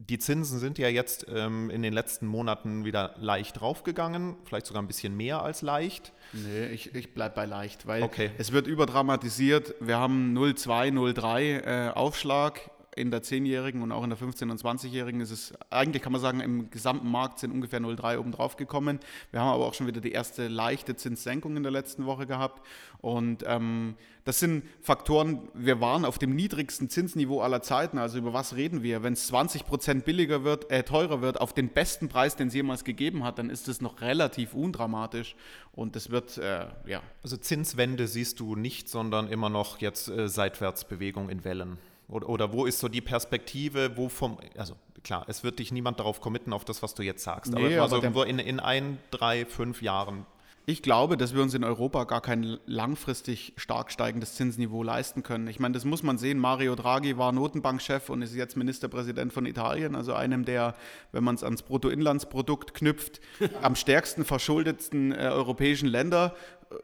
Die 0.00 0.18
Zinsen 0.18 0.58
sind 0.58 0.78
ja 0.78 0.88
jetzt 0.88 1.26
ähm, 1.32 1.70
in 1.70 1.82
den 1.82 1.92
letzten 1.92 2.26
Monaten 2.26 2.84
wieder 2.84 3.14
leicht 3.18 3.60
draufgegangen, 3.60 4.34
vielleicht 4.44 4.66
sogar 4.66 4.82
ein 4.82 4.88
bisschen 4.88 5.16
mehr 5.16 5.42
als 5.42 5.62
leicht. 5.62 6.12
Nee, 6.32 6.66
ich, 6.72 6.92
ich 6.92 7.14
bleibe 7.14 7.36
bei 7.36 7.46
leicht, 7.46 7.86
weil 7.86 8.02
okay. 8.02 8.32
es 8.36 8.50
wird 8.50 8.66
überdramatisiert. 8.66 9.76
Wir 9.78 9.98
haben 9.98 10.36
0,2, 10.36 10.92
0,3 10.92 11.88
äh, 11.88 11.90
Aufschlag 11.90 12.68
in 12.94 13.10
der 13.10 13.22
10-Jährigen 13.22 13.82
und 13.82 13.92
auch 13.92 14.04
in 14.04 14.10
der 14.10 14.18
15- 14.18 14.50
und 14.50 14.60
20-Jährigen 14.60 15.20
ist 15.20 15.30
es, 15.30 15.54
eigentlich 15.70 16.02
kann 16.02 16.12
man 16.12 16.20
sagen, 16.20 16.40
im 16.40 16.70
gesamten 16.70 17.10
Markt 17.10 17.38
sind 17.38 17.52
ungefähr 17.52 17.80
0,3 17.80 18.18
oben 18.18 18.32
drauf 18.32 18.56
gekommen. 18.56 19.00
Wir 19.30 19.40
haben 19.40 19.48
aber 19.48 19.66
auch 19.66 19.74
schon 19.74 19.86
wieder 19.86 20.00
die 20.00 20.12
erste 20.12 20.48
leichte 20.48 20.94
Zinssenkung 20.94 21.56
in 21.56 21.62
der 21.62 21.72
letzten 21.72 22.04
Woche 22.04 22.26
gehabt. 22.26 22.62
Und 23.00 23.44
ähm, 23.46 23.96
das 24.24 24.38
sind 24.38 24.64
Faktoren, 24.80 25.48
wir 25.54 25.80
waren 25.80 26.04
auf 26.04 26.18
dem 26.18 26.36
niedrigsten 26.36 26.88
Zinsniveau 26.88 27.40
aller 27.40 27.62
Zeiten. 27.62 27.98
Also 27.98 28.18
über 28.18 28.32
was 28.32 28.56
reden 28.56 28.82
wir? 28.82 29.02
Wenn 29.02 29.14
es 29.14 29.26
20 29.28 29.66
Prozent 29.66 30.04
billiger 30.04 30.44
wird, 30.44 30.70
äh, 30.70 30.82
teurer 30.82 31.22
wird, 31.22 31.40
auf 31.40 31.54
den 31.54 31.70
besten 31.70 32.08
Preis, 32.08 32.36
den 32.36 32.48
es 32.48 32.54
jemals 32.54 32.84
gegeben 32.84 33.24
hat, 33.24 33.38
dann 33.38 33.50
ist 33.50 33.68
das 33.68 33.80
noch 33.80 34.00
relativ 34.02 34.54
undramatisch. 34.54 35.34
Und 35.72 35.96
das 35.96 36.10
wird, 36.10 36.36
äh, 36.38 36.66
ja. 36.86 37.02
Also 37.22 37.36
Zinswende 37.38 38.06
siehst 38.06 38.38
du 38.38 38.54
nicht, 38.54 38.88
sondern 38.88 39.28
immer 39.28 39.48
noch 39.48 39.80
jetzt 39.80 40.08
äh, 40.08 40.28
Seitwärtsbewegung 40.28 41.30
in 41.30 41.44
Wellen. 41.44 41.78
Oder, 42.08 42.28
oder 42.28 42.52
wo 42.52 42.66
ist 42.66 42.78
so 42.78 42.88
die 42.88 43.00
Perspektive, 43.00 43.96
wo 43.96 44.08
vom, 44.08 44.38
also 44.56 44.74
klar, 45.02 45.24
es 45.28 45.44
wird 45.44 45.58
dich 45.58 45.72
niemand 45.72 45.98
darauf 45.98 46.20
committen, 46.20 46.52
auf 46.52 46.64
das, 46.64 46.82
was 46.82 46.94
du 46.94 47.02
jetzt 47.02 47.24
sagst. 47.24 47.52
Nee, 47.52 47.78
aber, 47.78 47.94
also 47.94 48.22
in, 48.22 48.38
in 48.38 48.60
ein, 48.60 48.98
drei, 49.10 49.46
fünf 49.46 49.82
Jahren 49.82 50.26
ich 50.64 50.82
glaube, 50.82 51.16
dass 51.16 51.34
wir 51.34 51.42
uns 51.42 51.54
in 51.54 51.64
Europa 51.64 52.04
gar 52.04 52.20
kein 52.20 52.58
langfristig 52.66 53.52
stark 53.56 53.90
steigendes 53.90 54.36
Zinsniveau 54.36 54.84
leisten 54.84 55.24
können. 55.24 55.48
Ich 55.48 55.58
meine, 55.58 55.74
das 55.74 55.84
muss 55.84 56.04
man 56.04 56.18
sehen. 56.18 56.38
Mario 56.38 56.76
Draghi 56.76 57.18
war 57.18 57.32
Notenbankchef 57.32 58.08
und 58.10 58.22
ist 58.22 58.34
jetzt 58.36 58.56
Ministerpräsident 58.56 59.32
von 59.32 59.44
Italien, 59.44 59.96
also 59.96 60.14
einem 60.14 60.44
der, 60.44 60.76
wenn 61.10 61.24
man 61.24 61.34
es 61.34 61.42
ans 61.42 61.62
Bruttoinlandsprodukt 61.62 62.74
knüpft, 62.74 63.20
am 63.62 63.74
stärksten 63.74 64.24
verschuldetsten 64.24 65.10
äh, 65.10 65.28
europäischen 65.32 65.88
Länder. 65.88 66.34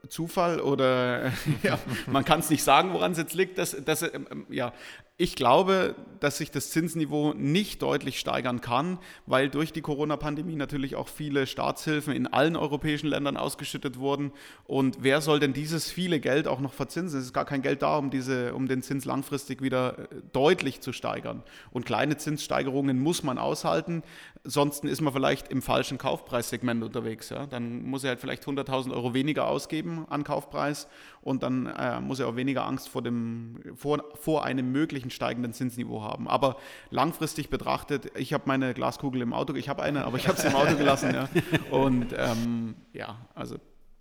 Zufall 0.08 0.60
oder 0.60 1.32
ja, 1.62 1.78
man 2.06 2.24
kann 2.24 2.40
es 2.40 2.50
nicht 2.50 2.62
sagen, 2.62 2.92
woran 2.92 3.12
es 3.12 3.18
jetzt 3.18 3.34
liegt. 3.34 3.58
Dass, 3.58 3.76
dass, 3.84 4.02
ähm, 4.02 4.26
ähm, 4.30 4.46
ja, 4.50 4.72
ich 5.20 5.34
glaube, 5.34 5.96
dass 6.20 6.38
sich 6.38 6.52
das 6.52 6.70
Zinsniveau 6.70 7.32
nicht 7.34 7.82
deutlich 7.82 8.20
steigern 8.20 8.60
kann, 8.60 8.98
weil 9.26 9.48
durch 9.48 9.72
die 9.72 9.80
Corona-Pandemie 9.80 10.54
natürlich 10.54 10.94
auch 10.94 11.08
viele 11.08 11.48
Staatshilfen 11.48 12.12
in 12.12 12.28
allen 12.28 12.54
europäischen 12.54 13.08
Ländern 13.08 13.36
ausgeschüttet 13.36 13.98
wurden. 13.98 14.30
Und 14.64 14.98
wer 15.00 15.20
soll 15.20 15.40
denn 15.40 15.52
dieses 15.52 15.90
viele 15.90 16.20
Geld 16.20 16.46
auch 16.46 16.60
noch 16.60 16.72
verzinsen? 16.72 17.18
Es 17.18 17.26
ist 17.26 17.32
gar 17.32 17.44
kein 17.44 17.62
Geld 17.62 17.82
da, 17.82 17.98
um, 17.98 18.10
diese, 18.10 18.54
um 18.54 18.68
den 18.68 18.80
Zins 18.80 19.04
langfristig 19.04 19.60
wieder 19.60 19.98
äh, 19.98 20.06
deutlich 20.32 20.80
zu 20.80 20.92
steigern. 20.92 21.42
Und 21.72 21.84
kleine 21.84 22.16
Zinssteigerungen 22.16 23.00
muss 23.00 23.24
man 23.24 23.38
aushalten. 23.38 24.04
Ansonsten 24.44 24.86
ist 24.86 25.00
man 25.00 25.12
vielleicht 25.12 25.48
im 25.48 25.62
falschen 25.62 25.98
Kaufpreissegment 25.98 26.82
unterwegs. 26.84 27.30
Ja? 27.30 27.46
Dann 27.46 27.82
muss 27.82 28.04
er 28.04 28.10
halt 28.10 28.20
vielleicht 28.20 28.44
100.000 28.44 28.92
Euro 28.92 29.14
weniger 29.14 29.48
ausgeben 29.48 30.06
an 30.08 30.24
Kaufpreis 30.24 30.86
und 31.22 31.42
dann 31.42 31.66
äh, 31.66 32.00
muss 32.00 32.20
er 32.20 32.28
auch 32.28 32.36
weniger 32.36 32.64
Angst 32.64 32.88
vor, 32.88 33.02
dem, 33.02 33.60
vor, 33.76 34.04
vor 34.14 34.44
einem 34.44 34.72
möglichen 34.72 35.07
steigenden 35.10 35.52
Zinsniveau 35.52 36.02
haben. 36.02 36.28
Aber 36.28 36.56
langfristig 36.90 37.50
betrachtet, 37.50 38.10
ich 38.16 38.32
habe 38.32 38.44
meine 38.46 38.74
Glaskugel 38.74 39.22
im 39.22 39.32
Auto, 39.32 39.54
ich 39.54 39.68
habe 39.68 39.82
eine, 39.82 40.04
aber 40.04 40.16
ich 40.16 40.28
habe 40.28 40.40
sie 40.40 40.48
im 40.48 40.54
Auto 40.54 40.76
gelassen. 40.76 41.14
Ja? 41.14 41.28
Und 41.70 42.14
ähm, 42.16 42.76
ja, 42.92 43.16
also 43.34 43.56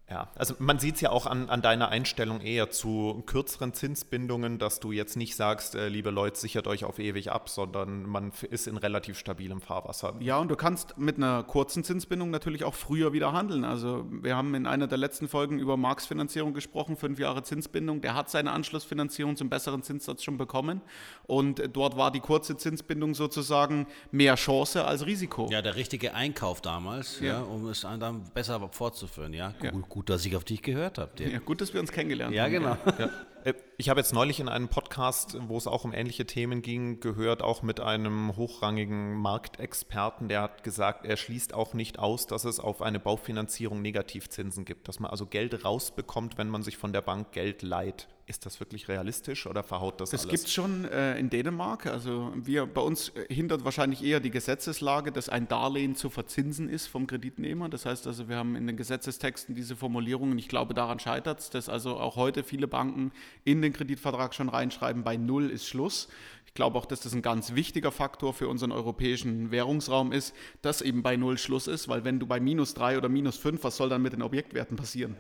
ja, 0.10 0.30
also 0.36 0.56
man 0.60 0.80
sieht 0.80 0.96
es 0.96 1.02
ja 1.02 1.10
auch 1.10 1.26
an, 1.26 1.50
an 1.50 1.62
deiner 1.62 1.90
Einstellung 1.90 2.40
eher 2.40 2.70
zu 2.70 3.24
kürzeren 3.26 3.74
Zinsbindungen, 3.74 4.58
dass 4.58 4.80
du 4.80 4.94
jetzt 4.94 5.18
nicht 5.18 5.36
sagst, 5.36 5.76
äh, 5.76 5.90
liebe 5.90 6.12
Leute, 6.12 6.40
sichert 6.40 6.66
euch 6.66 6.86
auf 6.86 6.98
ewig 6.98 7.32
ab, 7.32 7.50
sondern 7.50 8.04
man 8.04 8.32
ist 8.50 8.68
in 8.68 8.78
relativ 8.78 9.18
stabilem 9.18 9.60
Fahrwasser. 9.60 10.16
Ja, 10.22 10.38
und 10.38 10.48
du 10.48 10.56
kannst 10.56 10.98
mit 10.98 11.18
einer 11.18 11.44
kurzen 11.44 11.84
Zinsbindung 11.84 12.30
natürlich 12.30 12.64
auch 12.64 12.74
früher 12.74 13.12
wieder 13.12 13.34
handeln. 13.34 13.66
Also 13.66 14.06
wir 14.10 14.38
haben 14.38 14.56
in 14.56 14.66
einer 14.66 14.88
der 14.88 14.98
letzten 14.98 15.28
Folgen 15.28 15.60
über 15.60 15.76
Marx-Finanzierung 15.76 16.54
gesprochen, 16.54 16.96
fünf 16.96 17.20
Jahre 17.20 17.44
Zinsbindung. 17.44 18.00
Der 18.00 18.16
hat 18.16 18.30
seine 18.30 18.54
Anschlussfinanzierung 18.54 19.36
zum 19.36 19.50
besseren 19.50 19.84
Zinssatz 19.84 20.24
schon 20.24 20.38
bekommen. 20.38 20.82
Und 21.26 21.62
dort 21.74 21.98
war 21.98 22.12
die 22.12 22.22
kurze 22.22 22.56
Zinsbindung 22.56 23.14
sozusagen 23.14 23.88
mehr 24.12 24.36
Chance 24.36 24.86
als 24.86 25.06
Risiko. 25.06 25.50
Ja, 25.52 25.62
der 25.62 25.76
richtige 25.76 26.14
Einkauf 26.14 26.62
damals, 26.62 27.20
ja, 27.20 27.40
ja 27.40 27.42
um 27.42 27.68
es 27.68 27.82
dann 27.82 28.24
besser 28.34 28.70
fortzuführen. 28.72 29.34
Ja, 29.34 29.54
ja. 29.62 29.72
Gut, 29.98 30.12
dass 30.12 30.24
ich 30.28 30.36
auf 30.36 30.44
dich 30.44 30.62
gehört 30.62 31.00
habe. 31.00 31.10
Ja, 31.24 31.40
gut, 31.40 31.60
dass 31.60 31.74
wir 31.74 31.82
uns 31.82 31.92
kennengelernt 31.92 32.36
ja, 32.36 32.44
haben. 32.44 32.52
Genau. 32.52 32.78
Ja, 32.86 32.92
genau. 32.92 33.10
Äh, 33.48 33.54
ich 33.78 33.90
habe 33.90 34.00
jetzt 34.00 34.14
neulich 34.14 34.40
in 34.40 34.50
einem 34.50 34.68
Podcast, 34.68 35.38
wo 35.48 35.58
es 35.58 35.68
auch 35.68 35.86
um 35.86 35.94
ähnliche 35.94 36.26
Themen 36.26 36.62
ging, 36.62 37.00
gehört, 37.00 37.42
auch 37.42 37.62
mit 37.62 37.80
einem 37.80 38.36
hochrangigen 38.36 39.14
Marktexperten, 39.16 40.28
der 40.28 40.42
hat 40.42 40.64
gesagt, 40.64 41.06
er 41.06 41.16
schließt 41.16 41.54
auch 41.54 41.74
nicht 41.74 42.00
aus, 42.00 42.28
dass 42.28 42.44
es 42.44 42.60
auf 42.60 42.82
eine 42.82 43.00
Baufinanzierung 43.00 43.82
Negativzinsen 43.82 44.66
gibt, 44.66 44.88
dass 44.88 45.00
man 45.00 45.12
also 45.12 45.26
Geld 45.26 45.64
rausbekommt, 45.64 46.38
wenn 46.38 46.50
man 46.50 46.64
sich 46.64 46.78
von 46.78 46.92
der 46.92 47.02
Bank 47.02 47.32
Geld 47.32 47.62
leiht. 47.62 48.08
Ist 48.30 48.46
das 48.46 48.60
wirklich 48.60 48.90
realistisch 48.90 49.48
oder 49.48 49.64
verhaut 49.64 50.02
das, 50.02 50.10
das 50.10 50.20
alles? 50.20 50.32
Das 50.32 50.40
gibt 50.42 50.48
es 50.48 50.54
schon 50.54 50.84
äh, 50.84 51.18
in 51.18 51.30
Dänemark. 51.30 51.86
Also 51.86 52.34
wir, 52.36 52.66
bei 52.66 52.82
uns 52.82 53.14
hindert 53.30 53.64
wahrscheinlich 53.64 54.04
eher 54.04 54.20
die 54.20 54.32
Gesetzeslage, 54.32 55.14
dass 55.14 55.30
ein 55.30 55.48
Darlehen 55.48 55.96
zu 55.96 56.10
verzinsen 56.10 56.68
ist 56.68 56.88
vom 56.88 57.08
Kreditnehmer. 57.08 57.70
Das 57.70 57.86
heißt 57.86 58.06
also, 58.06 58.28
wir 58.28 58.36
haben 58.36 58.58
in 58.58 58.68
den 58.68 58.76
Gesetzestexten 58.76 59.56
diese 59.56 59.78
Formulierungen. 59.78 60.38
Ich 60.40 60.50
glaube, 60.50 60.74
daran 60.74 61.00
scheitert 61.00 61.40
es, 61.40 61.50
dass 61.52 61.70
also 61.70 61.98
auch 61.98 62.18
heute 62.18 62.44
viele 62.44 62.68
Banken 62.68 63.14
in 63.44 63.62
den 63.62 63.74
Kreditvertrag 63.74 64.34
schon 64.34 64.50
reinschreiben, 64.50 65.04
bei 65.04 65.18
Null 65.18 65.50
ist 65.50 65.68
Schluss. 65.68 66.08
Ich 66.46 66.54
glaube 66.54 66.78
auch, 66.78 66.86
dass 66.86 67.02
das 67.02 67.14
ein 67.14 67.22
ganz 67.22 67.56
wichtiger 67.56 67.92
Faktor 67.92 68.34
für 68.34 68.48
unseren 68.48 68.72
europäischen 68.72 69.52
Währungsraum 69.52 70.12
ist, 70.12 70.36
dass 70.62 70.82
eben 70.82 71.04
bei 71.04 71.16
Null 71.16 71.38
Schluss 71.38 71.68
ist, 71.68 71.88
weil 71.88 72.04
wenn 72.04 72.20
du 72.20 72.26
bei 72.26 72.40
minus 72.40 72.74
drei 72.74 72.98
oder 72.98 73.10
minus 73.10 73.38
fünf, 73.38 73.64
was 73.64 73.78
soll 73.78 73.90
dann 73.90 74.02
mit 74.02 74.14
den 74.14 74.22
Objektwerten 74.22 74.76
passieren? 74.76 75.16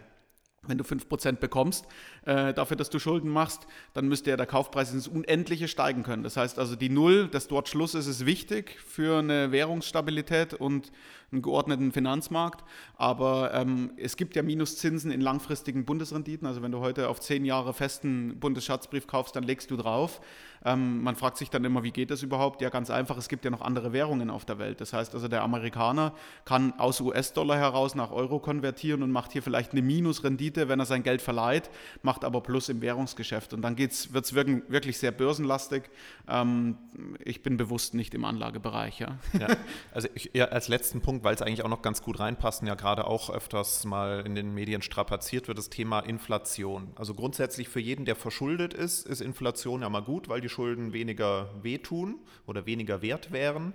Wenn 0.68 0.78
du 0.78 0.84
5% 0.84 1.34
bekommst 1.34 1.86
äh, 2.26 2.54
dafür, 2.54 2.78
dass 2.78 2.90
du 2.90 3.00
Schulden 3.00 3.30
machst, 3.30 3.68
dann 3.94 4.08
müsste 4.08 4.30
ja 4.30 4.38
der 4.38 4.46
Kaufpreis 4.46 4.94
ins 4.94 5.08
Unendliche 5.08 5.68
steigen 5.68 6.04
können. 6.04 6.24
Das 6.24 6.38
heißt 6.38 6.60
also, 6.60 6.76
die 6.76 6.90
Null, 6.90 7.28
dass 7.28 7.48
dort 7.48 7.70
Schluss 7.70 7.96
ist, 7.96 8.08
ist 8.08 8.26
wichtig 8.26 8.78
für 8.86 9.20
eine 9.20 9.52
Währungsstabilität 9.52 10.54
und 10.54 10.92
einen 11.32 11.42
geordneten 11.42 11.92
Finanzmarkt. 11.92 12.64
Aber 12.96 13.54
ähm, 13.54 13.92
es 13.98 14.16
gibt 14.16 14.36
ja 14.36 14.44
Minuszinsen 14.44 15.12
in 15.12 15.22
langfristigen 15.22 15.86
Bundesrenditen. 15.86 16.48
Also 16.48 16.62
wenn 16.62 16.72
du 16.72 16.80
heute 16.80 17.10
auf 17.10 17.20
zehn 17.20 17.44
Jahre 17.44 17.74
festen 17.74 18.40
Bundesschatzbrief 18.40 19.08
kaufst, 19.08 19.36
dann 19.36 19.44
legst 19.44 19.70
du 19.70 19.78
drauf. 19.78 20.22
Ähm, 20.64 21.04
man 21.04 21.16
fragt 21.16 21.38
sich 21.38 21.50
dann 21.50 21.66
immer, 21.66 21.84
wie 21.84 21.92
geht 21.92 22.12
das 22.12 22.24
überhaupt? 22.24 22.62
Ja, 22.62 22.70
ganz 22.70 22.90
einfach, 22.90 23.18
es 23.18 23.28
gibt 23.28 23.44
ja 23.46 23.52
noch 23.52 23.62
andere 23.62 23.94
Währungen 23.94 24.30
auf 24.30 24.46
der 24.46 24.58
Welt. 24.58 24.80
Das 24.80 24.94
heißt 24.94 25.14
also, 25.14 25.28
der 25.28 25.44
Amerikaner 25.44 26.14
kann 26.46 26.74
aus 26.80 27.02
US-Dollar 27.02 27.58
heraus 27.58 27.94
nach 27.96 28.12
Euro 28.12 28.40
konvertieren 28.40 29.04
und 29.04 29.12
macht 29.12 29.34
hier 29.34 29.44
vielleicht 29.44 29.74
eine 29.74 29.82
Minusrendite, 29.82 30.57
wenn 30.58 30.80
er 30.80 30.86
sein 30.86 31.04
Geld 31.04 31.22
verleiht, 31.22 31.70
macht 32.02 32.24
aber 32.24 32.42
Plus 32.42 32.70
im 32.70 32.82
Währungsgeschäft. 32.82 33.54
Und 33.54 33.62
dann 33.62 33.78
wird 33.78 33.92
es 33.92 34.34
wirklich 34.34 34.98
sehr 34.98 35.12
börsenlastig. 35.12 35.84
Ähm, 36.28 36.78
ich 37.24 37.44
bin 37.44 37.58
bewusst 37.58 37.94
nicht 37.94 38.14
im 38.14 38.26
Anlagebereich. 38.26 39.00
Ja. 39.00 39.18
ja 39.40 39.48
also 39.94 40.08
ich, 40.16 40.32
ja, 40.34 40.46
als 40.46 40.68
letzten 40.68 41.02
Punkt, 41.02 41.24
weil 41.24 41.36
es 41.36 41.42
eigentlich 41.42 41.64
auch 41.64 41.70
noch 41.70 41.82
ganz 41.82 42.02
gut 42.02 42.20
reinpassen, 42.20 42.68
ja 42.68 42.76
gerade 42.76 43.08
auch 43.08 43.30
öfters 43.30 43.86
mal 43.86 44.24
in 44.26 44.36
den 44.36 44.54
Medien 44.54 44.82
strapaziert 44.82 45.48
wird, 45.48 45.58
das 45.58 45.70
Thema 45.70 46.00
Inflation. 46.00 46.92
Also 46.96 47.14
grundsätzlich 47.14 47.70
für 47.70 47.80
jeden, 47.80 48.06
der 48.06 48.16
verschuldet 48.16 48.74
ist, 48.74 49.08
ist 49.08 49.22
Inflation 49.22 49.82
ja 49.82 49.90
mal 49.90 50.02
gut, 50.02 50.30
weil 50.30 50.42
die 50.42 50.50
Schulden 50.50 50.94
weniger 50.94 51.50
wehtun 51.62 52.20
oder 52.46 52.66
weniger 52.66 53.02
wert 53.02 53.32
wären. 53.32 53.74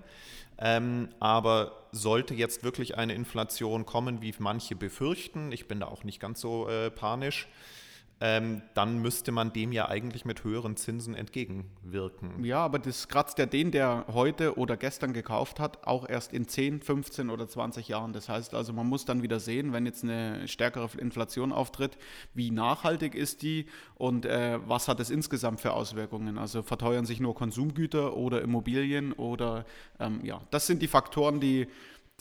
Ähm, 0.58 1.08
aber 1.20 1.88
sollte 1.92 2.34
jetzt 2.34 2.62
wirklich 2.64 2.96
eine 2.96 3.14
Inflation 3.14 3.84
kommen, 3.86 4.22
wie 4.22 4.34
manche 4.38 4.76
befürchten, 4.76 5.52
ich 5.52 5.68
bin 5.68 5.80
da 5.80 5.86
auch 5.86 6.04
nicht 6.04 6.20
ganz 6.20 6.40
so 6.40 6.68
äh, 6.68 6.90
panisch, 6.90 7.48
ähm, 8.24 8.62
dann 8.74 9.02
müsste 9.02 9.32
man 9.32 9.52
dem 9.52 9.72
ja 9.72 9.88
eigentlich 9.88 10.24
mit 10.24 10.44
höheren 10.44 10.76
Zinsen 10.76 11.16
entgegenwirken. 11.16 12.44
Ja, 12.44 12.58
aber 12.58 12.78
das 12.78 13.08
kratzt 13.08 13.36
ja 13.38 13.46
den, 13.46 13.72
der 13.72 14.06
heute 14.12 14.56
oder 14.56 14.76
gestern 14.76 15.12
gekauft 15.12 15.58
hat, 15.58 15.84
auch 15.88 16.08
erst 16.08 16.32
in 16.32 16.46
10, 16.46 16.82
15 16.82 17.30
oder 17.30 17.48
20 17.48 17.88
Jahren. 17.88 18.12
Das 18.12 18.28
heißt 18.28 18.54
also, 18.54 18.72
man 18.72 18.86
muss 18.86 19.04
dann 19.04 19.24
wieder 19.24 19.40
sehen, 19.40 19.72
wenn 19.72 19.86
jetzt 19.86 20.04
eine 20.04 20.46
stärkere 20.46 20.88
Inflation 20.98 21.50
auftritt, 21.50 21.98
wie 22.32 22.52
nachhaltig 22.52 23.16
ist 23.16 23.42
die 23.42 23.66
und 23.96 24.24
äh, 24.24 24.60
was 24.68 24.86
hat 24.86 25.00
es 25.00 25.10
insgesamt 25.10 25.60
für 25.60 25.72
Auswirkungen. 25.72 26.38
Also 26.38 26.62
verteuern 26.62 27.06
sich 27.06 27.18
nur 27.18 27.34
Konsumgüter 27.34 28.16
oder 28.16 28.40
Immobilien 28.40 29.12
oder 29.14 29.64
ähm, 29.98 30.20
ja, 30.22 30.40
das 30.52 30.68
sind 30.68 30.80
die 30.80 30.86
Faktoren, 30.86 31.40
die 31.40 31.66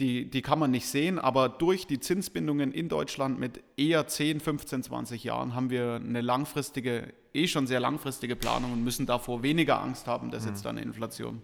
die, 0.01 0.29
die 0.29 0.41
kann 0.41 0.57
man 0.57 0.71
nicht 0.71 0.87
sehen, 0.87 1.19
aber 1.19 1.47
durch 1.47 1.85
die 1.85 1.99
Zinsbindungen 1.99 2.71
in 2.71 2.89
Deutschland 2.89 3.39
mit 3.39 3.61
eher 3.77 4.07
10, 4.07 4.39
15, 4.39 4.83
20 4.83 5.23
Jahren 5.23 5.53
haben 5.53 5.69
wir 5.69 5.95
eine 5.95 6.21
langfristige, 6.21 7.13
eh 7.33 7.47
schon 7.47 7.67
sehr 7.67 7.79
langfristige 7.79 8.35
Planung 8.35 8.73
und 8.73 8.83
müssen 8.83 9.05
davor 9.05 9.43
weniger 9.43 9.79
Angst 9.79 10.07
haben, 10.07 10.31
dass 10.31 10.43
mhm. 10.43 10.49
jetzt 10.49 10.65
dann 10.65 10.77
eine 10.77 10.85
Inflation 10.85 11.43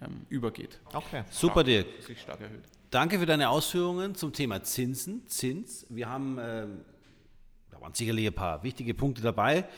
ähm, 0.00 0.26
übergeht. 0.30 0.80
Okay. 0.94 1.24
Super, 1.30 1.62
Dirk. 1.62 1.86
Sich 2.00 2.20
stark 2.20 2.40
erhöht. 2.40 2.64
Danke 2.90 3.18
für 3.18 3.26
deine 3.26 3.50
Ausführungen 3.50 4.14
zum 4.14 4.32
Thema 4.32 4.62
Zinsen, 4.62 5.26
Zins. 5.26 5.84
Wir 5.90 6.08
haben, 6.08 6.38
äh, 6.38 6.66
da 7.70 7.80
waren 7.80 7.92
sicherlich 7.92 8.26
ein 8.26 8.34
paar 8.34 8.62
wichtige 8.62 8.94
Punkte 8.94 9.20
dabei. 9.20 9.68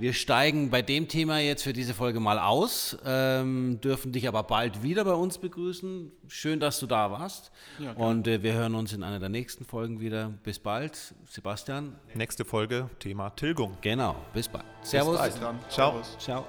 Wir 0.00 0.14
steigen 0.14 0.70
bei 0.70 0.80
dem 0.80 1.08
Thema 1.08 1.40
jetzt 1.40 1.62
für 1.62 1.74
diese 1.74 1.92
Folge 1.92 2.20
mal 2.20 2.38
aus, 2.38 2.96
ähm, 3.04 3.82
dürfen 3.82 4.12
dich 4.12 4.26
aber 4.28 4.44
bald 4.44 4.82
wieder 4.82 5.04
bei 5.04 5.12
uns 5.12 5.36
begrüßen. 5.36 6.10
Schön, 6.26 6.58
dass 6.58 6.80
du 6.80 6.86
da 6.86 7.10
warst. 7.10 7.52
Ja, 7.78 7.92
und 7.92 8.26
äh, 8.26 8.42
wir 8.42 8.54
hören 8.54 8.74
uns 8.76 8.94
in 8.94 9.02
einer 9.02 9.18
der 9.18 9.28
nächsten 9.28 9.66
Folgen 9.66 10.00
wieder. 10.00 10.32
Bis 10.42 10.58
bald, 10.58 11.14
Sebastian. 11.26 11.96
Nächste 12.14 12.46
Folge, 12.46 12.88
Thema 12.98 13.28
Tilgung. 13.28 13.76
Genau, 13.82 14.16
bis 14.32 14.48
bald. 14.48 14.64
Servus. 14.80 15.20
Bis 15.20 15.34
bald 15.36 15.70
Ciao. 15.70 16.00
Ciao. 16.18 16.46